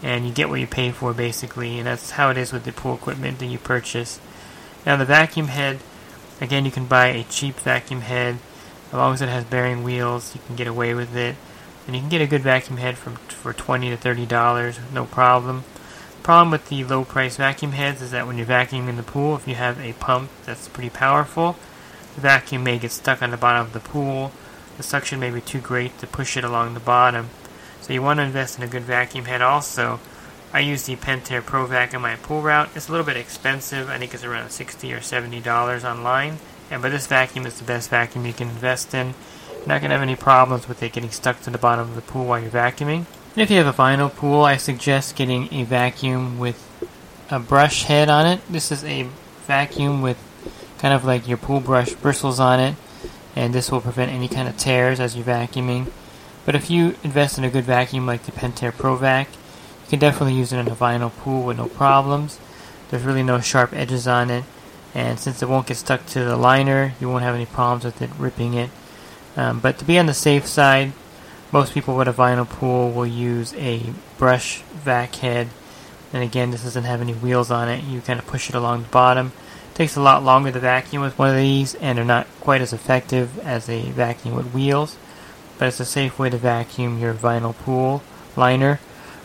And 0.04 0.28
you 0.28 0.34
get 0.34 0.50
what 0.50 0.60
you 0.60 0.68
pay 0.68 0.92
for 0.92 1.14
basically. 1.14 1.78
And 1.78 1.88
that's 1.88 2.12
how 2.12 2.30
it 2.30 2.36
is 2.36 2.52
with 2.52 2.66
the 2.66 2.74
pool 2.74 2.96
equipment 2.96 3.40
that 3.40 3.46
you 3.46 3.58
purchase. 3.58 4.20
Now, 4.86 4.98
the 4.98 5.06
vacuum 5.06 5.48
head, 5.48 5.80
again, 6.42 6.66
you 6.66 6.72
can 6.72 6.88
buy 6.88 7.08
a 7.08 7.24
cheap 7.24 7.56
vacuum 7.56 8.02
head. 8.02 8.40
As 8.88 8.94
long 8.96 9.14
as 9.14 9.22
it 9.22 9.30
has 9.30 9.46
bearing 9.46 9.82
wheels, 9.82 10.36
you 10.36 10.42
can 10.46 10.58
get 10.58 10.68
away 10.68 10.94
with 10.94 11.16
it 11.16 11.38
and 11.86 11.96
you 11.96 12.02
can 12.02 12.10
get 12.10 12.22
a 12.22 12.28
good 12.28 12.42
vacuum 12.42 12.78
head 12.78 12.98
from 12.98 13.16
for 13.16 13.54
twenty 13.54 13.90
to 13.90 13.98
thirty 13.98 14.26
dollars, 14.26 14.80
no 14.94 15.06
problem. 15.06 15.64
Problem 16.24 16.50
with 16.50 16.70
the 16.70 16.84
low 16.84 17.06
price 17.06 17.38
vacuum 17.38 17.74
heads 17.74 18.02
is 18.02 18.12
that 18.12 18.26
when 18.26 18.38
you're 18.38 18.48
vacuuming 18.48 18.98
the 18.98 19.04
pool, 19.04 19.36
if 19.36 19.48
you 19.48 19.56
have 19.56 19.80
a 19.80 19.94
pump 19.94 20.32
that's 20.46 20.68
pretty 20.68 20.90
powerful, 20.90 21.56
the 22.16 22.22
vacuum 22.22 22.64
may 22.64 22.80
get 22.80 22.92
stuck 22.92 23.22
on 23.22 23.30
the 23.30 23.38
bottom 23.38 23.68
of 23.68 23.74
the 23.74 23.80
pool. 23.80 24.32
The 24.78 24.84
suction 24.84 25.20
may 25.20 25.30
be 25.30 25.42
too 25.42 25.60
great 25.60 25.98
to 26.00 26.08
push 26.08 26.36
it 26.36 26.44
along 26.44 26.74
the 26.74 26.80
bottom. 26.80 27.30
So 27.82 27.94
you 27.94 28.02
want 28.02 28.18
to 28.18 28.24
invest 28.24 28.58
in 28.58 28.64
a 28.64 28.68
good 28.68 28.84
vacuum 28.84 29.26
head 29.26 29.42
also. 29.42 30.00
I 30.52 30.62
use 30.62 30.86
the 30.86 30.96
Pentair 30.96 31.46
Pro 31.46 31.66
Vac 31.66 31.94
on 31.94 32.02
my 32.02 32.16
pool 32.16 32.42
route. 32.42 32.70
It's 32.76 32.88
a 32.88 32.92
little 32.92 33.06
bit 33.06 33.18
expensive. 33.18 33.90
I 33.90 34.00
think 34.00 34.14
it's 34.14 34.24
around 34.24 34.50
sixty 34.50 34.92
or 34.94 35.02
seventy 35.02 35.40
dollars 35.40 35.86
online. 35.86 36.40
And 36.72 36.82
but 36.82 36.92
this 36.92 37.06
vacuum 37.06 37.46
is 37.46 37.60
the 37.60 37.66
best 37.66 37.90
vacuum 37.90 38.26
you 38.26 38.34
can 38.34 38.50
invest 38.50 38.94
in. 38.94 39.14
Not 39.68 39.82
going 39.82 39.90
to 39.90 39.96
have 39.96 40.02
any 40.02 40.16
problems 40.16 40.68
with 40.68 40.84
it 40.84 40.94
getting 40.94 41.10
stuck 41.10 41.42
to 41.42 41.50
the 41.50 41.58
bottom 41.58 41.90
of 41.90 41.96
the 41.96 42.02
pool 42.02 42.26
while 42.26 42.40
you're 42.40 42.52
vacuuming. 42.52 43.06
And 43.34 43.44
if 43.44 43.50
you 43.50 43.58
have 43.58 43.68
a 43.68 43.74
vinyl 43.74 44.14
pool, 44.14 44.44
I 44.44 44.58
suggest 44.58 45.16
getting 45.16 45.52
a 45.52 45.64
vacuum 45.64 46.38
with 46.38 46.62
a 47.32 47.40
brush 47.40 47.84
head 47.84 48.08
on 48.08 48.28
it. 48.28 48.42
This 48.48 48.72
is 48.72 48.84
a 48.84 49.08
vacuum 49.48 50.02
with 50.02 50.18
kind 50.78 50.94
of 50.94 51.04
like 51.04 51.28
your 51.28 51.38
pool 51.38 51.60
brush 51.60 51.94
bristles 51.94 52.40
on 52.40 52.60
it, 52.60 52.76
and 53.36 53.54
this 53.54 53.72
will 53.72 53.82
prevent 53.82 54.12
any 54.12 54.28
kind 54.28 54.48
of 54.48 54.56
tears 54.56 55.00
as 55.00 55.16
you're 55.16 55.26
vacuuming. 55.26 55.92
But 56.46 56.54
if 56.54 56.70
you 56.70 56.96
invest 57.04 57.40
in 57.40 57.44
a 57.44 57.50
good 57.50 57.64
vacuum 57.64 58.06
like 58.06 58.24
the 58.24 58.32
Pentair 58.32 58.72
ProVac, 58.72 59.26
you 59.26 59.90
can 59.90 60.00
definitely 60.00 60.36
use 60.36 60.54
it 60.54 60.60
in 60.60 60.68
a 60.68 60.76
vinyl 60.76 61.12
pool 61.12 61.44
with 61.44 61.58
no 61.58 61.68
problems. 61.68 62.40
There's 62.90 63.04
really 63.04 63.24
no 63.24 63.40
sharp 63.40 63.74
edges 63.74 64.08
on 64.08 64.30
it, 64.30 64.44
and 64.94 65.20
since 65.20 65.42
it 65.42 65.50
won't 65.50 65.66
get 65.68 65.78
stuck 65.78 66.06
to 66.08 66.24
the 66.24 66.38
liner, 66.38 66.94
you 67.02 67.10
won't 67.10 67.24
have 67.24 67.34
any 67.34 67.48
problems 67.48 67.84
with 67.84 68.00
it 68.02 68.12
ripping 68.20 68.54
it. 68.54 68.70
Um, 69.36 69.60
but 69.60 69.78
to 69.80 69.86
be 69.86 70.00
on 70.00 70.06
the 70.06 70.14
safe 70.14 70.46
side, 70.46 70.94
most 71.52 71.74
people 71.74 71.96
with 71.96 72.08
a 72.08 72.14
vinyl 72.14 72.50
pool 72.50 72.92
will 72.92 73.08
use 73.08 73.54
a 73.56 73.94
brush 74.18 74.62
vac 74.62 75.16
head. 75.16 75.50
And 76.14 76.24
again, 76.24 76.52
this 76.52 76.64
doesn't 76.64 76.84
have 76.84 77.02
any 77.02 77.14
wheels 77.14 77.52
on 77.52 77.68
it. 77.68 77.84
You 77.84 78.02
kind 78.02 78.20
of 78.20 78.28
push 78.28 78.50
it 78.50 78.56
along 78.56 78.84
the 78.84 78.90
bottom. 78.90 79.32
It 79.72 79.76
takes 79.76 79.96
a 79.96 80.02
lot 80.02 80.24
longer 80.24 80.52
to 80.52 80.60
vacuum 80.60 81.02
with 81.02 81.18
one 81.20 81.30
of 81.30 81.36
these, 81.36 81.76
and 81.76 81.98
they're 81.98 82.06
not 82.06 82.28
quite 82.40 82.62
as 82.62 82.72
effective 82.72 83.38
as 83.40 83.70
a 83.70 83.92
vacuum 83.92 84.36
with 84.36 84.54
wheels. 84.54 84.98
But 85.58 85.70
it's 85.70 85.80
a 85.80 85.86
safe 85.86 86.18
way 86.18 86.30
to 86.30 86.38
vacuum 86.38 87.00
your 87.00 87.14
vinyl 87.14 87.56
pool 87.56 88.02
liner 88.36 88.80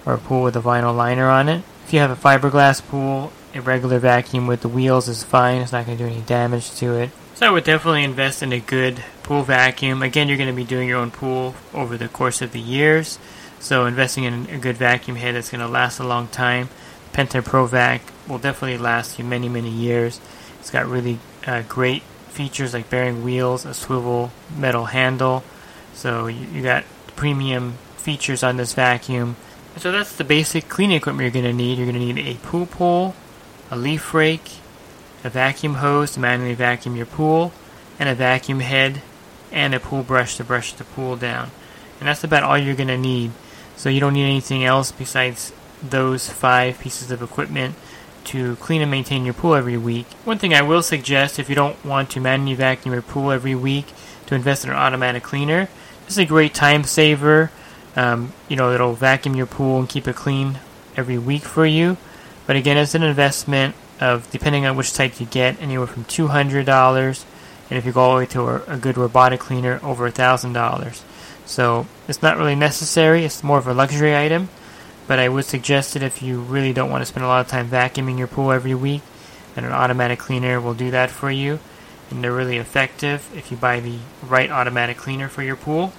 or 0.06 0.14
a 0.14 0.18
pool 0.18 0.42
with 0.42 0.56
a 0.56 0.60
vinyl 0.60 0.96
liner 0.96 1.28
on 1.28 1.48
it. 1.48 1.62
If 1.84 1.92
you 1.92 2.00
have 2.00 2.10
a 2.10 2.16
fiberglass 2.16 2.86
pool, 2.86 3.32
a 3.54 3.60
regular 3.60 3.98
vacuum 3.98 4.46
with 4.46 4.60
the 4.60 4.68
wheels 4.68 5.08
is 5.08 5.22
fine. 5.22 5.62
It's 5.62 5.72
not 5.72 5.86
going 5.86 5.98
to 5.98 6.04
do 6.04 6.10
any 6.10 6.22
damage 6.22 6.70
to 6.76 6.94
it. 6.94 7.10
So 7.40 7.46
I 7.46 7.50
would 7.50 7.64
definitely 7.64 8.04
invest 8.04 8.42
in 8.42 8.52
a 8.52 8.60
good 8.60 9.02
pool 9.22 9.44
vacuum. 9.44 10.02
Again, 10.02 10.28
you're 10.28 10.36
going 10.36 10.50
to 10.50 10.54
be 10.54 10.62
doing 10.62 10.86
your 10.86 10.98
own 10.98 11.10
pool 11.10 11.54
over 11.72 11.96
the 11.96 12.06
course 12.06 12.42
of 12.42 12.52
the 12.52 12.60
years. 12.60 13.18
So 13.60 13.86
investing 13.86 14.24
in 14.24 14.50
a 14.50 14.58
good 14.58 14.76
vacuum 14.76 15.16
head 15.16 15.34
that's 15.34 15.48
going 15.48 15.62
to 15.62 15.66
last 15.66 15.98
a 16.00 16.04
long 16.04 16.28
time. 16.28 16.68
Vac 17.14 18.02
will 18.28 18.36
definitely 18.36 18.76
last 18.76 19.18
you 19.18 19.24
many, 19.24 19.48
many 19.48 19.70
years. 19.70 20.20
It's 20.58 20.68
got 20.68 20.86
really 20.86 21.18
uh, 21.46 21.62
great 21.66 22.02
features 22.28 22.74
like 22.74 22.90
bearing 22.90 23.24
wheels, 23.24 23.64
a 23.64 23.72
swivel 23.72 24.32
metal 24.54 24.84
handle. 24.84 25.42
So 25.94 26.26
you, 26.26 26.46
you 26.48 26.62
got 26.62 26.84
premium 27.16 27.78
features 27.96 28.42
on 28.42 28.58
this 28.58 28.74
vacuum. 28.74 29.36
So 29.78 29.90
that's 29.90 30.14
the 30.14 30.24
basic 30.24 30.68
cleaning 30.68 30.98
equipment 30.98 31.22
you're 31.22 31.42
going 31.42 31.50
to 31.50 31.56
need. 31.56 31.78
You're 31.78 31.90
going 31.90 32.06
to 32.06 32.12
need 32.12 32.36
a 32.36 32.38
pool 32.40 32.66
pole, 32.66 33.14
a 33.70 33.78
leaf 33.78 34.12
rake, 34.12 34.60
a 35.24 35.30
vacuum 35.30 35.74
hose 35.74 36.12
to 36.12 36.20
manually 36.20 36.54
vacuum 36.54 36.96
your 36.96 37.06
pool, 37.06 37.52
and 37.98 38.08
a 38.08 38.14
vacuum 38.14 38.60
head, 38.60 39.02
and 39.52 39.74
a 39.74 39.80
pool 39.80 40.02
brush 40.02 40.36
to 40.36 40.44
brush 40.44 40.72
the 40.72 40.84
pool 40.84 41.16
down. 41.16 41.50
And 41.98 42.08
that's 42.08 42.24
about 42.24 42.42
all 42.42 42.56
you're 42.56 42.74
going 42.74 42.88
to 42.88 42.98
need. 42.98 43.32
So 43.76 43.88
you 43.88 44.00
don't 44.00 44.14
need 44.14 44.24
anything 44.24 44.64
else 44.64 44.92
besides 44.92 45.52
those 45.82 46.28
five 46.28 46.78
pieces 46.78 47.10
of 47.10 47.22
equipment 47.22 47.74
to 48.24 48.56
clean 48.56 48.82
and 48.82 48.90
maintain 48.90 49.24
your 49.24 49.34
pool 49.34 49.54
every 49.54 49.76
week. 49.76 50.06
One 50.24 50.38
thing 50.38 50.54
I 50.54 50.62
will 50.62 50.82
suggest 50.82 51.38
if 51.38 51.48
you 51.48 51.54
don't 51.54 51.82
want 51.84 52.10
to 52.10 52.20
manually 52.20 52.54
vacuum 52.54 52.92
your 52.92 53.02
pool 53.02 53.30
every 53.30 53.54
week 53.54 53.86
to 54.26 54.34
invest 54.34 54.64
in 54.64 54.70
an 54.70 54.76
automatic 54.76 55.22
cleaner. 55.22 55.68
This 56.04 56.12
is 56.12 56.18
a 56.18 56.26
great 56.26 56.54
time 56.54 56.84
saver. 56.84 57.50
Um, 57.96 58.32
you 58.48 58.56
know, 58.56 58.72
it'll 58.72 58.94
vacuum 58.94 59.34
your 59.34 59.46
pool 59.46 59.80
and 59.80 59.88
keep 59.88 60.06
it 60.06 60.16
clean 60.16 60.58
every 60.96 61.18
week 61.18 61.42
for 61.42 61.66
you. 61.66 61.96
But 62.46 62.56
again, 62.56 62.76
it's 62.76 62.94
an 62.94 63.02
investment 63.02 63.74
of, 64.00 64.30
depending 64.30 64.66
on 64.66 64.76
which 64.76 64.92
type 64.92 65.20
you 65.20 65.26
get, 65.26 65.60
anywhere 65.60 65.86
from 65.86 66.04
$200 66.04 67.24
and 67.70 67.78
if 67.78 67.86
you 67.86 67.92
go 67.92 68.00
all 68.00 68.14
the 68.14 68.18
way 68.18 68.26
to 68.26 68.40
a, 68.42 68.62
a 68.74 68.76
good 68.76 68.96
robotic 68.96 69.38
cleaner, 69.38 69.78
over 69.82 70.06
a 70.06 70.12
$1,000. 70.12 71.02
So 71.46 71.86
it's 72.08 72.22
not 72.22 72.36
really 72.36 72.56
necessary, 72.56 73.24
it's 73.24 73.44
more 73.44 73.58
of 73.58 73.66
a 73.66 73.74
luxury 73.74 74.16
item 74.16 74.48
but 75.10 75.18
I 75.18 75.28
would 75.28 75.44
suggest 75.44 75.96
it 75.96 76.04
if 76.04 76.22
you 76.22 76.38
really 76.38 76.72
don't 76.72 76.88
want 76.88 77.02
to 77.02 77.06
spend 77.06 77.24
a 77.24 77.26
lot 77.26 77.40
of 77.40 77.48
time 77.48 77.68
vacuuming 77.68 78.16
your 78.16 78.28
pool 78.28 78.52
every 78.52 78.76
week. 78.76 79.02
And 79.56 79.66
an 79.66 79.72
automatic 79.72 80.20
cleaner 80.20 80.60
will 80.60 80.72
do 80.72 80.92
that 80.92 81.10
for 81.10 81.32
you. 81.32 81.58
And 82.10 82.22
they're 82.22 82.32
really 82.32 82.58
effective 82.58 83.28
if 83.36 83.50
you 83.50 83.56
buy 83.56 83.80
the 83.80 83.98
right 84.22 84.48
automatic 84.48 84.98
cleaner 84.98 85.26
for 85.26 85.42
your 85.42 85.56
pool. 85.56 85.92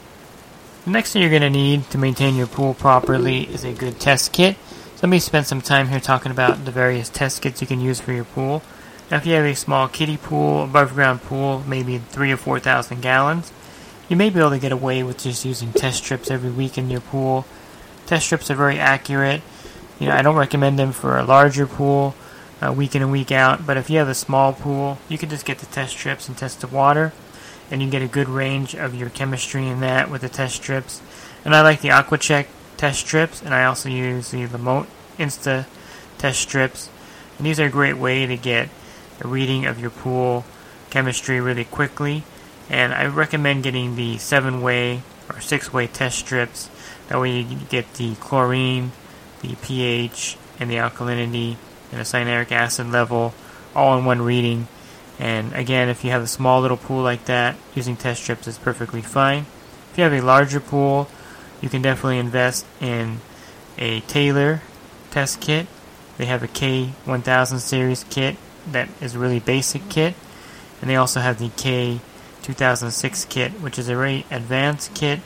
The 0.85 0.91
next 0.91 1.11
thing 1.11 1.21
you're 1.21 1.29
going 1.29 1.41
to 1.41 1.49
need 1.49 1.89
to 1.89 1.97
maintain 1.97 2.37
your 2.37 2.47
pool 2.47 2.73
properly 2.73 3.41
is 3.41 3.65
a 3.65 3.73
good 3.73 3.99
test 3.99 4.31
kit. 4.31 4.55
Let 5.01 5.09
me 5.09 5.19
spend 5.19 5.47
some 5.47 5.61
time 5.61 5.87
here 5.87 5.99
talking 5.99 6.31
about 6.31 6.63
the 6.65 6.71
various 6.71 7.09
test 7.09 7.41
kits 7.41 7.59
you 7.61 7.67
can 7.67 7.81
use 7.81 7.99
for 7.99 8.11
your 8.11 8.23
pool. 8.23 8.61
Now, 9.09 9.17
if 9.17 9.25
you 9.25 9.33
have 9.33 9.45
a 9.45 9.55
small 9.55 9.87
kiddie 9.87 10.17
pool, 10.17 10.63
above 10.63 10.93
ground 10.93 11.23
pool, 11.23 11.63
maybe 11.67 11.97
three 11.97 12.31
or 12.31 12.37
four 12.37 12.59
thousand 12.59 13.01
gallons, 13.01 13.51
you 14.09 14.15
may 14.15 14.29
be 14.29 14.39
able 14.39 14.51
to 14.51 14.59
get 14.59 14.71
away 14.71 15.01
with 15.03 15.17
just 15.17 15.43
using 15.43 15.73
test 15.73 16.03
strips 16.03 16.29
every 16.29 16.51
week 16.51 16.77
in 16.77 16.89
your 16.89 17.01
pool 17.01 17.45
Test 18.11 18.25
strips 18.25 18.51
are 18.51 18.55
very 18.55 18.77
accurate. 18.77 19.41
You 19.97 20.07
know, 20.07 20.15
I 20.15 20.21
don't 20.21 20.35
recommend 20.35 20.77
them 20.77 20.91
for 20.91 21.17
a 21.17 21.23
larger 21.23 21.65
pool, 21.65 22.13
uh, 22.61 22.73
week 22.73 22.93
in 22.93 23.01
and 23.01 23.09
week 23.09 23.31
out. 23.31 23.65
But 23.65 23.77
if 23.77 23.89
you 23.89 23.99
have 23.99 24.09
a 24.09 24.13
small 24.13 24.51
pool, 24.51 24.97
you 25.07 25.17
can 25.17 25.29
just 25.29 25.45
get 25.45 25.59
the 25.59 25.65
test 25.67 25.93
strips 25.93 26.27
and 26.27 26.37
test 26.37 26.59
the 26.59 26.67
water, 26.67 27.13
and 27.69 27.81
you 27.81 27.89
get 27.89 28.01
a 28.01 28.07
good 28.07 28.27
range 28.27 28.75
of 28.75 28.93
your 28.93 29.09
chemistry 29.09 29.65
in 29.65 29.79
that 29.79 30.09
with 30.11 30.21
the 30.21 30.29
test 30.29 30.55
strips. 30.55 31.01
And 31.45 31.55
I 31.55 31.61
like 31.61 31.79
the 31.79 31.87
AquaChek 31.87 32.47
test 32.81 33.01
strips, 33.01 33.43
and 33.43 33.53
I 33.53 33.65
also 33.65 33.89
use 33.89 34.31
the 34.31 34.47
Lamotte 34.47 34.87
Insta 35.19 35.67
test 36.17 36.39
strips. 36.41 36.89
And 37.37 37.45
these 37.45 37.59
are 37.59 37.65
a 37.65 37.69
great 37.69 37.95
way 37.95 38.25
to 38.25 38.35
get 38.35 38.69
a 39.23 39.27
reading 39.27 39.67
of 39.67 39.79
your 39.79 39.91
pool 39.91 40.45
chemistry 40.89 41.39
really 41.39 41.63
quickly. 41.63 42.23
And 42.71 42.91
I 42.91 43.05
recommend 43.05 43.61
getting 43.61 43.95
the 43.95 44.17
seven 44.17 44.63
way 44.63 45.03
or 45.29 45.39
six 45.41 45.71
way 45.71 45.85
test 45.85 46.17
strips 46.17 46.71
that 47.07 47.21
way 47.21 47.41
you 47.41 47.55
get 47.69 47.93
the 47.93 48.15
chlorine, 48.15 48.93
the 49.43 49.53
pH, 49.61 50.37
and 50.59 50.67
the 50.67 50.77
alkalinity 50.77 51.57
and 51.91 51.99
the 51.99 52.03
cyanuric 52.03 52.51
acid 52.51 52.87
level 52.87 53.35
all 53.75 53.95
in 53.95 54.05
one 54.05 54.23
reading. 54.23 54.67
And 55.19 55.53
again, 55.53 55.87
if 55.87 56.03
you 56.03 56.09
have 56.09 56.23
a 56.23 56.27
small 56.27 56.61
little 56.61 56.77
pool 56.77 57.03
like 57.03 57.25
that, 57.25 57.57
using 57.75 57.95
test 57.95 58.23
strips 58.23 58.47
is 58.47 58.57
perfectly 58.57 59.03
fine. 59.03 59.45
If 59.91 59.99
you 59.99 60.03
have 60.03 60.13
a 60.13 60.21
larger 60.21 60.59
pool, 60.59 61.07
you 61.61 61.69
can 61.69 61.81
definitely 61.81 62.17
invest 62.17 62.65
in 62.79 63.19
a 63.77 64.01
Taylor 64.01 64.61
test 65.11 65.39
kit. 65.39 65.67
They 66.17 66.25
have 66.25 66.43
a 66.43 66.47
K1000 66.47 67.59
series 67.59 68.03
kit 68.09 68.35
that 68.69 68.89
is 68.99 69.15
a 69.15 69.19
really 69.19 69.39
basic 69.39 69.89
kit. 69.89 70.15
And 70.81 70.89
they 70.89 70.95
also 70.95 71.19
have 71.19 71.39
the 71.39 71.49
K2006 71.49 73.29
kit, 73.29 73.51
which 73.61 73.77
is 73.77 73.89
a 73.89 73.95
very 73.95 74.25
advanced 74.31 74.93
kit 74.93 75.19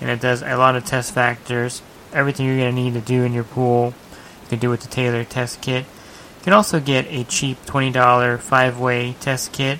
and 0.00 0.10
it 0.10 0.20
does 0.20 0.42
a 0.42 0.56
lot 0.56 0.76
of 0.76 0.84
test 0.84 1.14
factors. 1.14 1.82
Everything 2.12 2.46
you're 2.46 2.58
going 2.58 2.74
to 2.74 2.82
need 2.82 2.94
to 2.94 3.00
do 3.00 3.22
in 3.22 3.32
your 3.32 3.44
pool, 3.44 3.94
you 4.42 4.48
can 4.48 4.58
do 4.58 4.70
with 4.70 4.82
the 4.82 4.88
Taylor 4.88 5.24
test 5.24 5.60
kit. 5.60 5.84
You 5.84 6.44
can 6.44 6.52
also 6.52 6.80
get 6.80 7.06
a 7.06 7.24
cheap 7.24 7.64
$20 7.64 8.38
five 8.40 8.78
way 8.78 9.14
test 9.20 9.52
kit. 9.52 9.78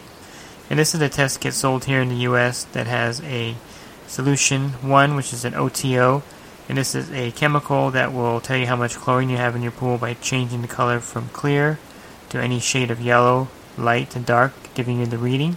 And 0.70 0.78
this 0.78 0.94
is 0.94 1.00
a 1.00 1.08
test 1.08 1.40
kit 1.40 1.52
sold 1.52 1.84
here 1.84 2.00
in 2.00 2.08
the 2.08 2.16
US 2.28 2.64
that 2.72 2.86
has 2.86 3.20
a 3.22 3.54
solution 4.14 4.68
1, 4.80 5.16
which 5.16 5.32
is 5.32 5.44
an 5.44 5.54
OTO. 5.54 6.22
And 6.68 6.78
this 6.78 6.94
is 6.94 7.10
a 7.10 7.32
chemical 7.32 7.90
that 7.90 8.12
will 8.12 8.40
tell 8.40 8.56
you 8.56 8.66
how 8.66 8.76
much 8.76 8.94
chlorine 8.94 9.28
you 9.28 9.36
have 9.36 9.56
in 9.56 9.62
your 9.62 9.72
pool 9.72 9.98
by 9.98 10.14
changing 10.14 10.62
the 10.62 10.68
color 10.68 11.00
from 11.00 11.28
clear 11.30 11.80
to 12.28 12.40
any 12.40 12.60
shade 12.60 12.92
of 12.92 13.00
yellow, 13.00 13.48
light, 13.76 14.14
and 14.14 14.24
dark, 14.24 14.52
giving 14.74 15.00
you 15.00 15.06
the 15.06 15.18
reading. 15.18 15.56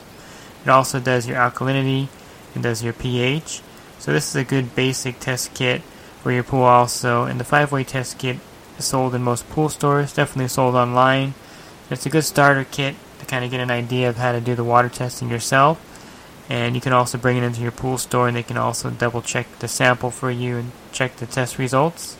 It 0.63 0.69
also 0.69 0.99
does 0.99 1.27
your 1.27 1.37
alkalinity 1.37 2.07
and 2.55 2.63
does 2.63 2.83
your 2.83 2.93
pH. 2.93 3.61
So 3.99 4.11
this 4.11 4.27
is 4.27 4.35
a 4.35 4.43
good 4.43 4.75
basic 4.75 5.19
test 5.19 5.53
kit 5.53 5.81
for 6.23 6.31
your 6.31 6.43
pool 6.43 6.63
also. 6.63 7.25
And 7.25 7.39
the 7.39 7.45
5-way 7.45 7.83
test 7.83 8.17
kit 8.17 8.37
is 8.79 8.85
sold 8.85 9.13
in 9.13 9.21
most 9.21 9.47
pool 9.49 9.69
stores, 9.69 10.13
definitely 10.13 10.49
sold 10.49 10.73
online. 10.73 11.35
It's 11.91 12.07
a 12.07 12.09
good 12.09 12.25
starter 12.25 12.65
kit 12.65 12.95
to 13.19 13.25
kind 13.27 13.45
of 13.45 13.51
get 13.51 13.59
an 13.59 13.71
idea 13.71 14.09
of 14.09 14.17
how 14.17 14.31
to 14.31 14.41
do 14.41 14.55
the 14.55 14.63
water 14.63 14.89
testing 14.89 15.29
yourself. 15.29 15.79
And 16.49 16.75
you 16.75 16.81
can 16.81 16.93
also 16.93 17.17
bring 17.17 17.37
it 17.37 17.43
into 17.43 17.61
your 17.61 17.71
pool 17.71 17.97
store 17.97 18.27
and 18.27 18.37
they 18.37 18.43
can 18.43 18.57
also 18.57 18.89
double 18.89 19.21
check 19.21 19.47
the 19.59 19.67
sample 19.67 20.11
for 20.11 20.31
you 20.31 20.57
and 20.57 20.71
check 20.91 21.17
the 21.17 21.25
test 21.25 21.57
results. 21.57 22.17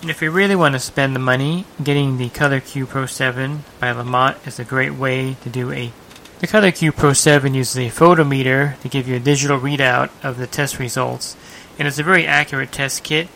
And 0.00 0.10
if 0.10 0.22
you 0.22 0.30
really 0.30 0.54
want 0.54 0.74
to 0.74 0.78
spend 0.78 1.16
the 1.16 1.20
money, 1.20 1.64
getting 1.82 2.18
the 2.18 2.28
Color 2.28 2.60
Q 2.60 2.86
Pro 2.86 3.06
7 3.06 3.64
by 3.80 3.92
Lamotte 3.92 4.46
is 4.46 4.58
a 4.58 4.64
great 4.64 4.94
way 4.94 5.34
to 5.42 5.48
do 5.48 5.72
a 5.72 5.92
the 6.38 6.46
Color 6.46 6.70
Q 6.72 6.92
Pro 6.92 7.14
7 7.14 7.54
uses 7.54 7.78
a 7.78 7.88
photometer 7.88 8.78
to 8.80 8.88
give 8.90 9.08
you 9.08 9.16
a 9.16 9.20
digital 9.20 9.58
readout 9.58 10.10
of 10.22 10.36
the 10.36 10.46
test 10.46 10.78
results, 10.78 11.34
and 11.78 11.88
it's 11.88 11.98
a 11.98 12.02
very 12.02 12.26
accurate 12.26 12.72
test 12.72 13.02
kit. 13.04 13.28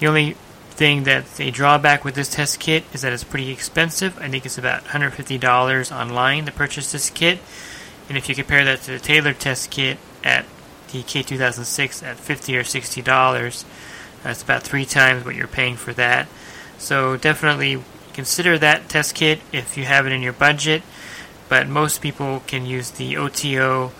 The 0.00 0.08
only 0.08 0.32
thing 0.70 1.04
that's 1.04 1.38
a 1.38 1.52
drawback 1.52 2.04
with 2.04 2.16
this 2.16 2.28
test 2.28 2.58
kit 2.58 2.82
is 2.92 3.02
that 3.02 3.12
it's 3.12 3.22
pretty 3.22 3.52
expensive. 3.52 4.18
I 4.18 4.28
think 4.28 4.44
it's 4.44 4.58
about 4.58 4.86
$150 4.86 5.96
online 5.96 6.46
to 6.46 6.52
purchase 6.52 6.90
this 6.90 7.10
kit, 7.10 7.38
and 8.08 8.16
if 8.16 8.28
you 8.28 8.34
compare 8.34 8.64
that 8.64 8.82
to 8.82 8.92
the 8.92 8.98
Taylor 8.98 9.32
test 9.32 9.70
kit 9.70 9.98
at 10.24 10.46
the 10.92 11.02
K2006 11.02 12.02
at 12.02 12.16
50 12.16 12.56
or 12.56 12.62
$60, 12.62 13.64
that's 14.22 14.42
about 14.42 14.62
three 14.62 14.84
times 14.84 15.24
what 15.24 15.34
you're 15.34 15.46
paying 15.46 15.76
for 15.76 15.92
that. 15.92 16.28
So 16.78 17.16
definitely 17.16 17.82
consider 18.14 18.58
that 18.58 18.88
test 18.88 19.14
kit 19.14 19.40
if 19.52 19.76
you 19.76 19.84
have 19.84 20.06
it 20.06 20.12
in 20.12 20.22
your 20.22 20.32
budget 20.32 20.82
but 21.48 21.68
most 21.68 22.00
people 22.00 22.42
can 22.46 22.66
use 22.66 22.90
the 22.92 23.16
OTO 23.16 23.92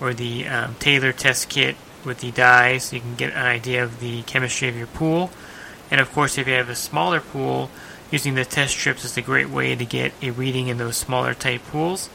or 0.00 0.14
the 0.14 0.46
um, 0.46 0.74
Taylor 0.78 1.12
test 1.12 1.48
kit 1.48 1.76
with 2.04 2.20
the 2.20 2.30
dye 2.30 2.78
so 2.78 2.96
you 2.96 3.02
can 3.02 3.14
get 3.14 3.32
an 3.32 3.44
idea 3.44 3.82
of 3.84 4.00
the 4.00 4.22
chemistry 4.22 4.68
of 4.68 4.76
your 4.76 4.86
pool. 4.88 5.30
And 5.90 6.00
of 6.00 6.12
course, 6.12 6.38
if 6.38 6.46
you 6.46 6.54
have 6.54 6.68
a 6.68 6.74
smaller 6.74 7.20
pool, 7.20 7.70
using 8.10 8.34
the 8.34 8.44
test 8.44 8.72
strips 8.74 9.04
is 9.04 9.16
a 9.16 9.22
great 9.22 9.48
way 9.48 9.74
to 9.74 9.84
get 9.84 10.12
a 10.22 10.30
reading 10.30 10.68
in 10.68 10.78
those 10.78 10.96
smaller 10.96 11.34
type 11.34 11.62
pools. 11.66 12.08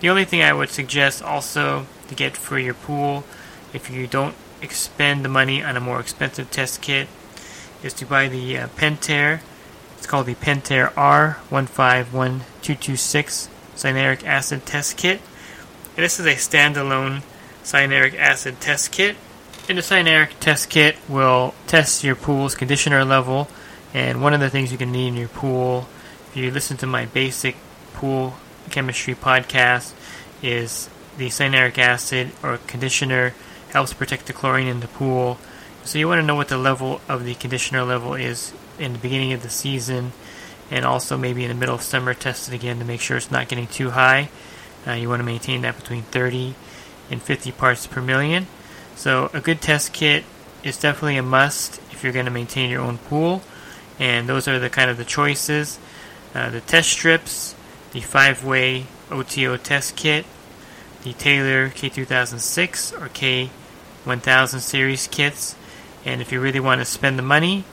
The 0.00 0.08
only 0.08 0.24
thing 0.24 0.42
I 0.42 0.52
would 0.52 0.70
suggest 0.70 1.22
also 1.22 1.86
to 2.06 2.14
get 2.14 2.36
for 2.36 2.56
your 2.58 2.74
pool, 2.74 3.24
if 3.72 3.90
you 3.90 4.06
don't 4.06 4.36
expend 4.62 5.24
the 5.24 5.28
money 5.28 5.60
on 5.62 5.76
a 5.76 5.80
more 5.80 5.98
expensive 5.98 6.52
test 6.52 6.80
kit, 6.80 7.08
is 7.82 7.92
to 7.94 8.06
buy 8.06 8.28
the 8.28 8.58
uh, 8.58 8.68
Pentair. 8.68 9.40
It's 9.96 10.06
called 10.06 10.26
the 10.26 10.36
Pentair 10.36 10.92
R151226 10.92 13.48
cyanuric 13.74 14.24
acid 14.24 14.64
test 14.66 14.96
kit. 14.96 15.20
And 15.96 16.04
this 16.04 16.20
is 16.20 16.26
a 16.26 16.34
standalone 16.34 17.22
cyanuric 17.64 18.16
acid 18.16 18.60
test 18.60 18.92
kit. 18.92 19.16
And 19.68 19.78
the 19.78 19.82
cyanuric 19.82 20.38
test 20.38 20.70
kit 20.70 20.96
will 21.08 21.54
test 21.66 22.04
your 22.04 22.14
pool's 22.14 22.54
conditioner 22.54 23.04
level. 23.04 23.48
And 23.92 24.22
one 24.22 24.32
of 24.32 24.38
the 24.38 24.48
things 24.48 24.70
you 24.70 24.78
can 24.78 24.92
need 24.92 25.08
in 25.08 25.16
your 25.16 25.28
pool, 25.28 25.88
if 26.28 26.36
you 26.36 26.52
listen 26.52 26.76
to 26.78 26.86
my 26.86 27.06
basic 27.06 27.56
pool 27.94 28.34
chemistry 28.68 29.14
podcast, 29.14 29.92
is 30.42 30.88
the 31.16 31.28
cyanuric 31.28 31.78
acid 31.78 32.30
or 32.42 32.58
conditioner 32.66 33.34
helps 33.70 33.92
protect 33.92 34.26
the 34.26 34.32
chlorine 34.32 34.66
in 34.66 34.80
the 34.80 34.88
pool. 34.88 35.38
So 35.84 35.98
you 35.98 36.08
want 36.08 36.20
to 36.20 36.26
know 36.26 36.34
what 36.34 36.48
the 36.48 36.58
level 36.58 37.00
of 37.08 37.24
the 37.24 37.34
conditioner 37.34 37.82
level 37.82 38.14
is 38.14 38.52
in 38.78 38.92
the 38.92 38.98
beginning 38.98 39.32
of 39.32 39.42
the 39.42 39.50
season, 39.50 40.12
and 40.70 40.84
also 40.84 41.16
maybe 41.16 41.44
in 41.44 41.48
the 41.48 41.54
middle 41.54 41.74
of 41.74 41.82
summer, 41.82 42.14
test 42.14 42.48
it 42.48 42.54
again 42.54 42.78
to 42.78 42.84
make 42.84 43.00
sure 43.00 43.16
it's 43.16 43.30
not 43.30 43.48
getting 43.48 43.66
too 43.66 43.90
high. 43.90 44.30
Uh, 44.86 44.92
you 44.92 45.08
want 45.08 45.20
to 45.20 45.24
maintain 45.24 45.62
that 45.62 45.76
between 45.76 46.02
30 46.02 46.54
and 47.10 47.22
50 47.22 47.52
parts 47.52 47.86
per 47.86 48.00
million. 48.00 48.46
So 48.94 49.30
a 49.32 49.40
good 49.40 49.60
test 49.60 49.92
kit 49.92 50.24
is 50.62 50.78
definitely 50.78 51.16
a 51.16 51.22
must 51.22 51.78
if 51.92 52.02
you're 52.02 52.12
going 52.12 52.26
to 52.26 52.30
maintain 52.30 52.70
your 52.70 52.82
own 52.82 52.98
pool. 52.98 53.42
And 53.98 54.28
those 54.28 54.46
are 54.46 54.58
the 54.58 54.70
kind 54.70 54.90
of 54.90 54.96
the 54.96 55.04
choices: 55.04 55.78
uh, 56.34 56.50
the 56.50 56.60
test 56.60 56.90
strips, 56.90 57.54
the 57.92 58.00
five-way 58.00 58.86
OTO 59.10 59.56
test 59.56 59.96
kit, 59.96 60.26
the 61.02 61.12
Taylor 61.14 61.70
K2006 61.70 62.92
or 63.00 63.08
K1000 63.08 64.60
series 64.60 65.06
kits. 65.06 65.56
And 66.04 66.20
if 66.20 66.32
you 66.32 66.40
really 66.40 66.60
want 66.60 66.80
to 66.80 66.84
spend 66.84 67.18
the 67.18 67.22
money, 67.22 67.64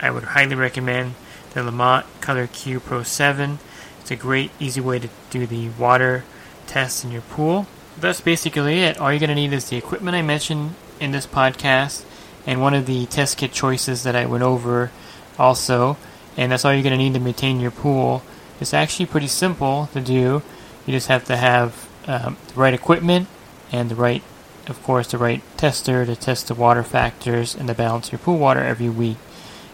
I 0.00 0.10
would 0.10 0.24
highly 0.24 0.54
recommend 0.54 1.14
the 1.54 1.60
Lamotte 1.60 2.04
Color 2.20 2.48
Q 2.48 2.80
Pro 2.80 3.02
7. 3.02 3.58
It's 4.00 4.10
a 4.10 4.16
great, 4.16 4.50
easy 4.58 4.80
way 4.80 4.98
to 4.98 5.08
do 5.30 5.46
the 5.46 5.70
water 5.70 6.24
test 6.66 7.04
in 7.04 7.10
your 7.10 7.22
pool. 7.22 7.66
That's 7.98 8.20
basically 8.20 8.80
it. 8.80 8.98
All 8.98 9.12
you're 9.12 9.20
going 9.20 9.28
to 9.28 9.34
need 9.34 9.52
is 9.52 9.68
the 9.68 9.76
equipment 9.76 10.16
I 10.16 10.22
mentioned 10.22 10.74
in 11.00 11.12
this 11.12 11.26
podcast 11.26 12.04
and 12.46 12.60
one 12.60 12.74
of 12.74 12.86
the 12.86 13.06
test 13.06 13.38
kit 13.38 13.52
choices 13.52 14.02
that 14.02 14.16
I 14.16 14.26
went 14.26 14.42
over 14.42 14.90
also. 15.38 15.96
And 16.36 16.50
that's 16.50 16.64
all 16.64 16.74
you're 16.74 16.82
going 16.82 16.98
to 16.98 16.98
need 16.98 17.14
to 17.14 17.20
maintain 17.20 17.60
your 17.60 17.70
pool. 17.70 18.22
It's 18.60 18.74
actually 18.74 19.06
pretty 19.06 19.26
simple 19.28 19.88
to 19.92 20.00
do. 20.00 20.42
You 20.86 20.92
just 20.92 21.08
have 21.08 21.24
to 21.24 21.36
have 21.36 21.88
um, 22.06 22.36
the 22.48 22.54
right 22.54 22.74
equipment 22.74 23.28
and 23.72 23.90
the 23.90 23.94
right, 23.94 24.22
of 24.66 24.82
course, 24.82 25.10
the 25.10 25.18
right 25.18 25.42
tester 25.56 26.06
to 26.06 26.16
test 26.16 26.48
the 26.48 26.54
water 26.54 26.82
factors 26.82 27.54
and 27.54 27.68
to 27.68 27.74
balance 27.74 28.12
your 28.12 28.18
pool 28.18 28.38
water 28.38 28.60
every 28.60 28.88
week. 28.88 29.16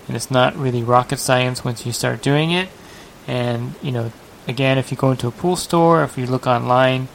And 0.07 0.17
it's 0.17 0.31
not 0.31 0.57
really 0.57 0.83
rocket 0.83 1.19
science 1.19 1.65
once 1.65 1.87
you 1.87 1.93
start 1.93 2.23
doing 2.23 2.51
it. 2.51 2.69
And, 3.27 3.75
you 3.83 3.93
know, 3.93 4.13
again, 4.49 4.79
if 4.79 4.91
you 4.91 4.97
go 4.97 5.11
into 5.11 5.29
a 5.29 5.33
pool 5.33 5.57
store, 5.57 6.03
if 6.03 6.17
you 6.19 6.27
look 6.27 6.47
online, 6.47 7.09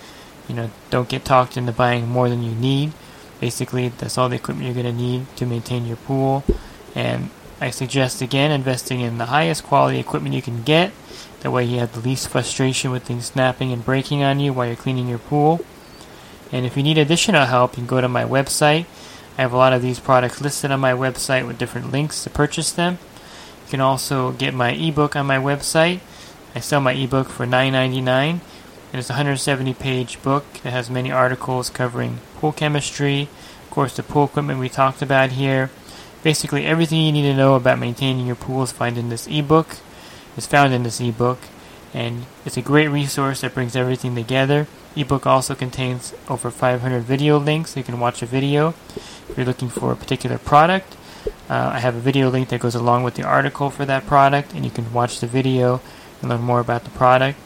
you 0.48 0.56
know, 0.56 0.70
don't 0.90 1.10
get 1.10 1.26
talked 1.26 1.58
into 1.58 1.72
buying 1.72 2.08
more 2.08 2.30
than 2.30 2.44
you 2.44 2.54
need. 2.54 2.94
Basically, 3.42 3.90
that's 3.90 4.18
all 4.18 4.30
the 4.30 4.36
equipment 4.36 4.66
you're 4.66 4.82
going 4.82 4.96
to 4.96 5.02
need 5.02 5.26
to 5.36 5.46
maintain 5.46 5.86
your 5.86 5.98
pool. 5.98 6.44
And 6.94 7.30
I 7.62 7.70
suggest 7.70 8.22
again 8.22 8.52
investing 8.52 9.00
in 9.00 9.18
the 9.18 9.28
highest 9.28 9.64
quality 9.64 9.98
equipment 10.00 10.36
you 10.36 10.42
can 10.42 10.64
get. 10.64 10.92
That 11.40 11.52
way, 11.52 11.64
you 11.64 11.80
have 11.80 11.94
the 11.94 12.02
least 12.02 12.28
frustration 12.28 12.92
with 12.92 13.04
things 13.04 13.28
snapping 13.28 13.72
and 13.72 13.86
breaking 13.86 14.24
on 14.24 14.40
you 14.40 14.52
while 14.52 14.68
you're 14.68 14.76
cleaning 14.76 15.08
your 15.08 15.20
pool. 15.20 15.64
And 16.52 16.66
if 16.66 16.76
you 16.76 16.84
need 16.84 16.98
additional 16.98 17.46
help, 17.46 17.72
you 17.72 17.78
can 17.78 17.86
go 17.86 18.02
to 18.02 18.10
my 18.10 18.24
website. 18.24 18.86
I 19.38 19.42
have 19.42 19.54
a 19.54 19.58
lot 19.58 19.74
of 19.74 19.82
these 19.82 20.00
products 20.00 20.42
listed 20.42 20.72
on 20.72 20.80
my 20.80 20.94
website 20.94 21.46
with 21.48 21.58
different 21.58 21.92
links 21.92 22.24
to 22.24 22.30
purchase 22.30 22.72
them. 22.72 22.98
You 23.66 23.72
can 23.72 23.82
also 23.82 24.32
get 24.32 24.54
my 24.54 24.72
ebook 24.72 25.16
on 25.16 25.26
my 25.26 25.38
website. 25.38 26.00
I 26.54 26.60
sell 26.60 26.82
my 26.82 26.94
ebook 26.94 27.28
for 27.30 27.46
$9.99, 27.46 28.08
and 28.08 28.42
it's 28.94 29.10
a 29.10 29.14
170 29.14 29.74
page 29.74 30.22
book 30.22 30.46
that 30.64 30.72
has 30.72 30.90
many 30.90 31.12
articles 31.12 31.70
covering 31.70 32.20
pool 32.36 32.54
chemistry, 32.54 33.30
of 33.64 33.70
course, 33.72 33.96
the 33.96 34.04
pool 34.04 34.26
equipment 34.26 34.60
we 34.60 34.70
talked 34.70 35.02
about 35.02 35.32
here. 35.32 35.70
Basically, 36.26 36.66
everything 36.66 37.02
you 37.02 37.12
need 37.12 37.22
to 37.22 37.36
know 37.36 37.54
about 37.54 37.78
maintaining 37.78 38.26
your 38.26 38.36
pool 38.36 38.64
is 38.64 38.72
found 38.72 38.98
in 38.98 39.10
this 39.10 39.28
ebook. 39.28 39.78
Is 40.36 40.48
found 40.48 40.74
in 40.74 40.82
this 40.82 41.00
ebook, 41.00 41.38
and 41.94 42.26
it's 42.44 42.58
a 42.58 42.64
great 42.64 42.88
resource 42.88 43.42
that 43.42 43.54
brings 43.54 43.76
everything 43.76 44.16
together. 44.16 44.66
Ebook 44.96 45.28
also 45.28 45.54
contains 45.54 46.16
over 46.28 46.50
500 46.50 47.04
video 47.04 47.38
links, 47.38 47.74
so 47.74 47.80
you 47.80 47.84
can 47.84 48.00
watch 48.00 48.24
a 48.24 48.26
video 48.26 48.70
if 49.30 49.34
you're 49.38 49.46
looking 49.46 49.70
for 49.70 49.92
a 49.92 49.96
particular 49.96 50.40
product. 50.40 50.98
Uh, 51.48 51.70
I 51.74 51.80
have 51.80 51.96
a 51.96 52.00
video 52.00 52.32
link 52.32 52.50
that 52.50 52.60
goes 52.60 52.74
along 52.74 53.04
with 53.04 53.14
the 53.14 53.24
article 53.24 53.70
for 53.70 53.86
that 53.86 54.08
product, 54.08 54.56
and 54.56 54.66
you 54.66 54.72
can 54.72 54.92
watch 54.94 55.20
the 55.20 55.28
video 55.28 55.80
and 56.22 56.32
learn 56.32 56.42
more 56.42 56.60
about 56.60 56.86
the 56.86 56.90
product. 56.90 57.38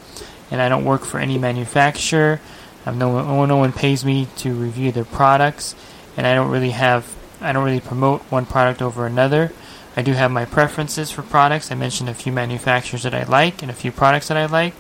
And 0.52 0.62
I 0.62 0.70
don't 0.70 0.86
work 0.86 1.04
for 1.04 1.20
any 1.20 1.38
manufacturer. 1.38 2.40
Um, 2.86 2.98
no, 2.98 3.46
no 3.46 3.58
one 3.58 3.74
pays 3.74 4.06
me 4.06 4.30
to 4.38 4.54
review 4.54 4.94
their 4.94 5.04
products, 5.04 5.76
and 6.16 6.26
I 6.26 6.34
don't 6.34 6.50
really 6.50 6.72
have 6.72 7.19
I 7.42 7.52
don't 7.52 7.64
really 7.64 7.80
promote 7.80 8.22
one 8.24 8.46
product 8.46 8.82
over 8.82 9.06
another. 9.06 9.52
I 9.96 10.02
do 10.02 10.14
have 10.14 10.32
my 10.32 10.46
preferences 10.46 11.12
for 11.12 11.22
products. 11.22 11.72
I 11.72 11.76
mentioned 11.76 12.10
a 12.10 12.14
few 12.14 12.32
manufacturers 12.32 13.04
that 13.04 13.14
I 13.14 13.24
like 13.24 13.62
and 13.62 13.72
a 13.72 13.76
few 13.76 13.92
products 13.92 14.28
that 14.28 14.38
I 14.38 14.46
like. 14.46 14.74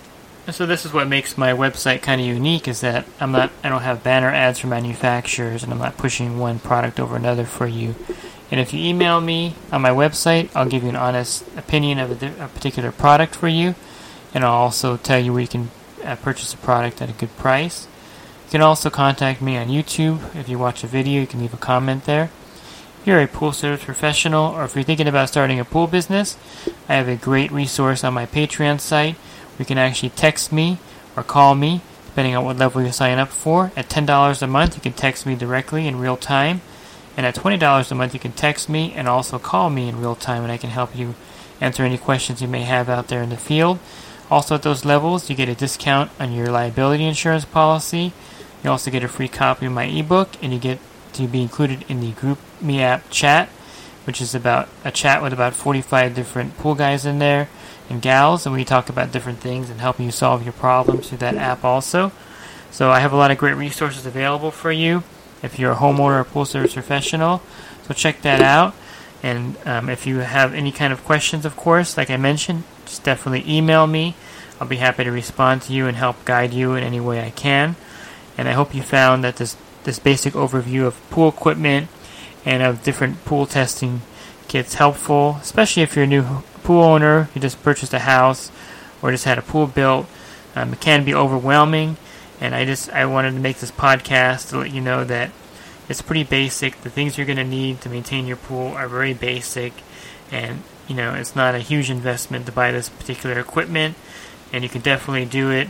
And 0.47 0.55
so 0.55 0.65
this 0.65 0.85
is 0.85 0.93
what 0.93 1.07
makes 1.07 1.37
my 1.37 1.51
website 1.51 2.01
kind 2.01 2.19
of 2.19 2.25
unique 2.27 2.67
is 2.67 2.81
that 2.81 3.05
I'm 3.19 3.31
not 3.31 3.51
I 3.63 3.69
don't 3.69 3.81
have 3.81 4.03
banner 4.03 4.29
ads 4.29 4.59
for 4.59 4.67
manufacturers 4.67 5.63
and 5.63 5.71
I'm 5.71 5.79
not 5.79 5.97
pushing 5.97 6.39
one 6.39 6.59
product 6.59 6.99
over 6.99 7.15
another 7.15 7.45
for 7.45 7.67
you. 7.67 7.95
And 8.51 8.59
if 8.59 8.73
you 8.73 8.83
email 8.83 9.21
me 9.21 9.53
on 9.71 9.81
my 9.81 9.91
website, 9.91 10.49
I'll 10.55 10.67
give 10.67 10.83
you 10.83 10.89
an 10.89 10.95
honest 10.95 11.45
opinion 11.55 11.99
of 11.99 12.23
a, 12.23 12.45
a 12.45 12.47
particular 12.47 12.91
product 12.91 13.35
for 13.35 13.47
you, 13.47 13.75
and 14.33 14.43
I'll 14.43 14.53
also 14.53 14.97
tell 14.97 15.19
you 15.19 15.33
where 15.33 15.41
you 15.41 15.47
can 15.47 15.69
uh, 16.03 16.15
purchase 16.15 16.53
a 16.53 16.57
product 16.57 17.01
at 17.01 17.09
a 17.09 17.13
good 17.13 17.35
price. 17.37 17.87
You 18.45 18.51
can 18.51 18.61
also 18.61 18.89
contact 18.89 19.41
me 19.41 19.55
on 19.55 19.67
YouTube. 19.67 20.35
If 20.35 20.49
you 20.49 20.57
watch 20.57 20.83
a 20.83 20.87
video, 20.87 21.21
you 21.21 21.27
can 21.27 21.41
leave 21.41 21.53
a 21.53 21.57
comment 21.57 22.05
there. 22.05 22.31
You're 23.05 23.21
a 23.21 23.27
pool 23.27 23.53
service 23.53 23.83
professional, 23.83 24.53
or 24.53 24.65
if 24.65 24.75
you're 24.75 24.83
thinking 24.83 25.07
about 25.07 25.29
starting 25.29 25.59
a 25.59 25.65
pool 25.65 25.87
business, 25.87 26.37
I 26.89 26.95
have 26.95 27.07
a 27.07 27.15
great 27.15 27.49
resource 27.49 28.03
on 28.03 28.13
my 28.13 28.25
Patreon 28.25 28.81
site. 28.81 29.15
You 29.57 29.63
can 29.63 29.77
actually 29.77 30.09
text 30.09 30.51
me 30.51 30.79
or 31.15 31.23
call 31.23 31.55
me, 31.55 31.81
depending 32.07 32.35
on 32.35 32.43
what 32.43 32.57
level 32.57 32.81
you 32.81 32.91
sign 32.91 33.17
up 33.17 33.29
for. 33.29 33.71
At 33.77 33.87
$10 33.89 34.41
a 34.41 34.47
month, 34.47 34.75
you 34.75 34.81
can 34.81 34.93
text 34.93 35.25
me 35.25 35.35
directly 35.35 35.87
in 35.87 35.99
real 35.99 36.17
time. 36.17 36.61
And 37.15 37.25
at 37.25 37.35
$20 37.35 37.91
a 37.91 37.95
month, 37.95 38.13
you 38.13 38.19
can 38.19 38.33
text 38.33 38.67
me 38.67 38.93
and 38.93 39.07
also 39.07 39.39
call 39.39 39.69
me 39.69 39.87
in 39.87 40.01
real 40.01 40.15
time, 40.15 40.43
and 40.43 40.51
I 40.51 40.57
can 40.57 40.69
help 40.69 40.95
you 40.95 41.15
answer 41.61 41.83
any 41.83 41.97
questions 41.97 42.41
you 42.41 42.47
may 42.49 42.63
have 42.63 42.89
out 42.89 43.07
there 43.07 43.23
in 43.23 43.29
the 43.29 43.37
field. 43.37 43.79
Also, 44.29 44.55
at 44.55 44.61
those 44.61 44.85
levels, 44.85 45.29
you 45.29 45.35
get 45.35 45.49
a 45.49 45.55
discount 45.55 46.11
on 46.19 46.33
your 46.33 46.47
liability 46.47 47.05
insurance 47.05 47.45
policy. 47.45 48.11
You 48.61 48.69
also 48.69 48.91
get 48.91 49.03
a 49.03 49.07
free 49.07 49.29
copy 49.29 49.65
of 49.65 49.71
my 49.71 49.85
ebook, 49.85 50.29
and 50.41 50.51
you 50.53 50.59
get 50.59 50.79
to 51.13 51.27
be 51.27 51.41
included 51.41 51.85
in 51.89 51.99
the 51.99 52.11
Group 52.11 52.39
Me 52.61 52.81
app 52.81 53.09
chat, 53.09 53.49
which 54.05 54.21
is 54.21 54.33
about 54.33 54.69
a 54.83 54.91
chat 54.91 55.21
with 55.21 55.33
about 55.33 55.53
45 55.53 56.15
different 56.15 56.57
pool 56.57 56.75
guys 56.75 57.05
in 57.05 57.19
there 57.19 57.49
and 57.89 58.01
gals, 58.01 58.45
and 58.45 58.53
we 58.53 58.63
talk 58.63 58.89
about 58.89 59.11
different 59.11 59.39
things 59.39 59.69
and 59.69 59.81
help 59.81 59.99
you 59.99 60.11
solve 60.11 60.43
your 60.43 60.53
problems 60.53 61.09
through 61.09 61.17
that 61.19 61.35
app 61.35 61.63
also. 61.63 62.11
So 62.71 62.91
I 62.91 62.99
have 62.99 63.11
a 63.11 63.17
lot 63.17 63.31
of 63.31 63.37
great 63.37 63.55
resources 63.55 64.05
available 64.05 64.51
for 64.51 64.71
you 64.71 65.03
if 65.41 65.57
you're 65.57 65.71
a 65.71 65.75
homeowner 65.75 66.21
or 66.21 66.23
pool 66.23 66.45
service 66.45 66.73
professional. 66.73 67.41
So 67.83 67.93
check 67.93 68.21
that 68.21 68.41
out. 68.41 68.75
And 69.21 69.57
um, 69.65 69.89
if 69.89 70.05
you 70.05 70.19
have 70.19 70.53
any 70.53 70.71
kind 70.71 70.93
of 70.93 71.03
questions, 71.03 71.45
of 71.45 71.57
course, 71.57 71.97
like 71.97 72.09
I 72.09 72.17
mentioned, 72.17 72.63
just 72.85 73.03
definitely 73.03 73.43
email 73.51 73.87
me. 73.87 74.15
I'll 74.59 74.67
be 74.67 74.77
happy 74.77 75.03
to 75.03 75.11
respond 75.11 75.61
to 75.63 75.73
you 75.73 75.87
and 75.87 75.97
help 75.97 76.23
guide 76.25 76.53
you 76.53 76.75
in 76.75 76.83
any 76.83 76.99
way 76.99 77.25
I 77.25 77.31
can. 77.31 77.75
And 78.37 78.47
I 78.47 78.53
hope 78.53 78.73
you 78.73 78.81
found 78.81 79.23
that 79.23 79.37
this 79.37 79.57
this 79.83 79.99
basic 79.99 80.33
overview 80.33 80.85
of 80.85 81.09
pool 81.09 81.29
equipment 81.29 81.87
and 82.45 82.63
of 82.63 82.83
different 82.83 83.23
pool 83.25 83.45
testing 83.45 84.01
kits 84.47 84.75
helpful, 84.75 85.37
especially 85.41 85.83
if 85.83 85.95
you're 85.95 86.05
a 86.05 86.07
new 86.07 86.23
pool 86.63 86.83
owner, 86.83 87.29
you 87.33 87.41
just 87.41 87.61
purchased 87.63 87.93
a 87.93 87.99
house 87.99 88.51
or 89.01 89.11
just 89.11 89.25
had 89.25 89.37
a 89.37 89.41
pool 89.41 89.67
built. 89.67 90.07
Um, 90.55 90.73
it 90.73 90.79
can 90.79 91.05
be 91.05 91.13
overwhelming 91.13 91.97
and 92.41 92.55
I 92.55 92.65
just 92.65 92.89
I 92.91 93.05
wanted 93.05 93.31
to 93.31 93.39
make 93.39 93.57
this 93.57 93.71
podcast 93.71 94.49
to 94.49 94.59
let 94.59 94.71
you 94.71 94.81
know 94.81 95.03
that 95.03 95.31
it's 95.87 96.01
pretty 96.01 96.23
basic. 96.23 96.81
The 96.81 96.89
things 96.89 97.17
you're 97.17 97.27
going 97.27 97.37
to 97.37 97.43
need 97.43 97.81
to 97.81 97.89
maintain 97.89 98.27
your 98.27 98.37
pool 98.37 98.69
are 98.69 98.87
very 98.87 99.13
basic, 99.13 99.73
and 100.31 100.63
you 100.87 100.95
know 100.95 101.13
it's 101.13 101.35
not 101.35 101.55
a 101.55 101.59
huge 101.59 101.89
investment 101.89 102.45
to 102.45 102.51
buy 102.51 102.71
this 102.71 102.89
particular 102.89 103.39
equipment, 103.39 103.95
and 104.53 104.63
you 104.63 104.69
can 104.69 104.81
definitely 104.81 105.25
do 105.25 105.51
it. 105.51 105.69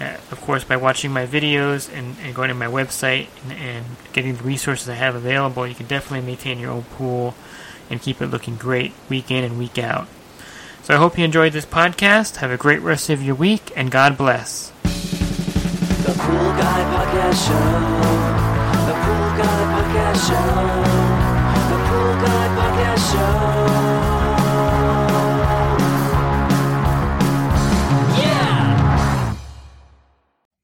Uh, 0.00 0.16
of 0.30 0.40
course, 0.40 0.62
by 0.62 0.76
watching 0.76 1.10
my 1.10 1.26
videos 1.26 1.92
and, 1.92 2.16
and 2.22 2.34
going 2.34 2.48
to 2.48 2.54
my 2.54 2.66
website 2.66 3.26
and, 3.42 3.52
and 3.52 3.86
getting 4.12 4.36
the 4.36 4.44
resources 4.44 4.88
I 4.88 4.94
have 4.94 5.14
available, 5.14 5.66
you 5.66 5.74
can 5.74 5.86
definitely 5.86 6.24
maintain 6.26 6.58
your 6.58 6.70
own 6.70 6.84
pool 6.84 7.34
and 7.90 8.00
keep 8.00 8.22
it 8.22 8.26
looking 8.26 8.56
great 8.56 8.92
week 9.08 9.30
in 9.30 9.44
and 9.44 9.58
week 9.58 9.78
out. 9.78 10.06
So 10.82 10.94
I 10.94 10.98
hope 10.98 11.18
you 11.18 11.24
enjoyed 11.24 11.52
this 11.52 11.66
podcast. 11.66 12.36
Have 12.36 12.50
a 12.50 12.56
great 12.56 12.80
rest 12.80 13.10
of 13.10 13.22
your 13.22 13.34
week, 13.34 13.72
and 13.76 13.90
God 13.90 14.16
bless. 14.16 14.70
The 14.80 16.14
Pool 16.16 16.52
Guy 16.56 16.84
Podcast 16.94 17.46
Show. 17.46 17.54
The 18.86 18.94
Pool 19.04 19.28
Guy 19.36 19.58
Podcast 19.74 20.28
Show. 20.92 20.97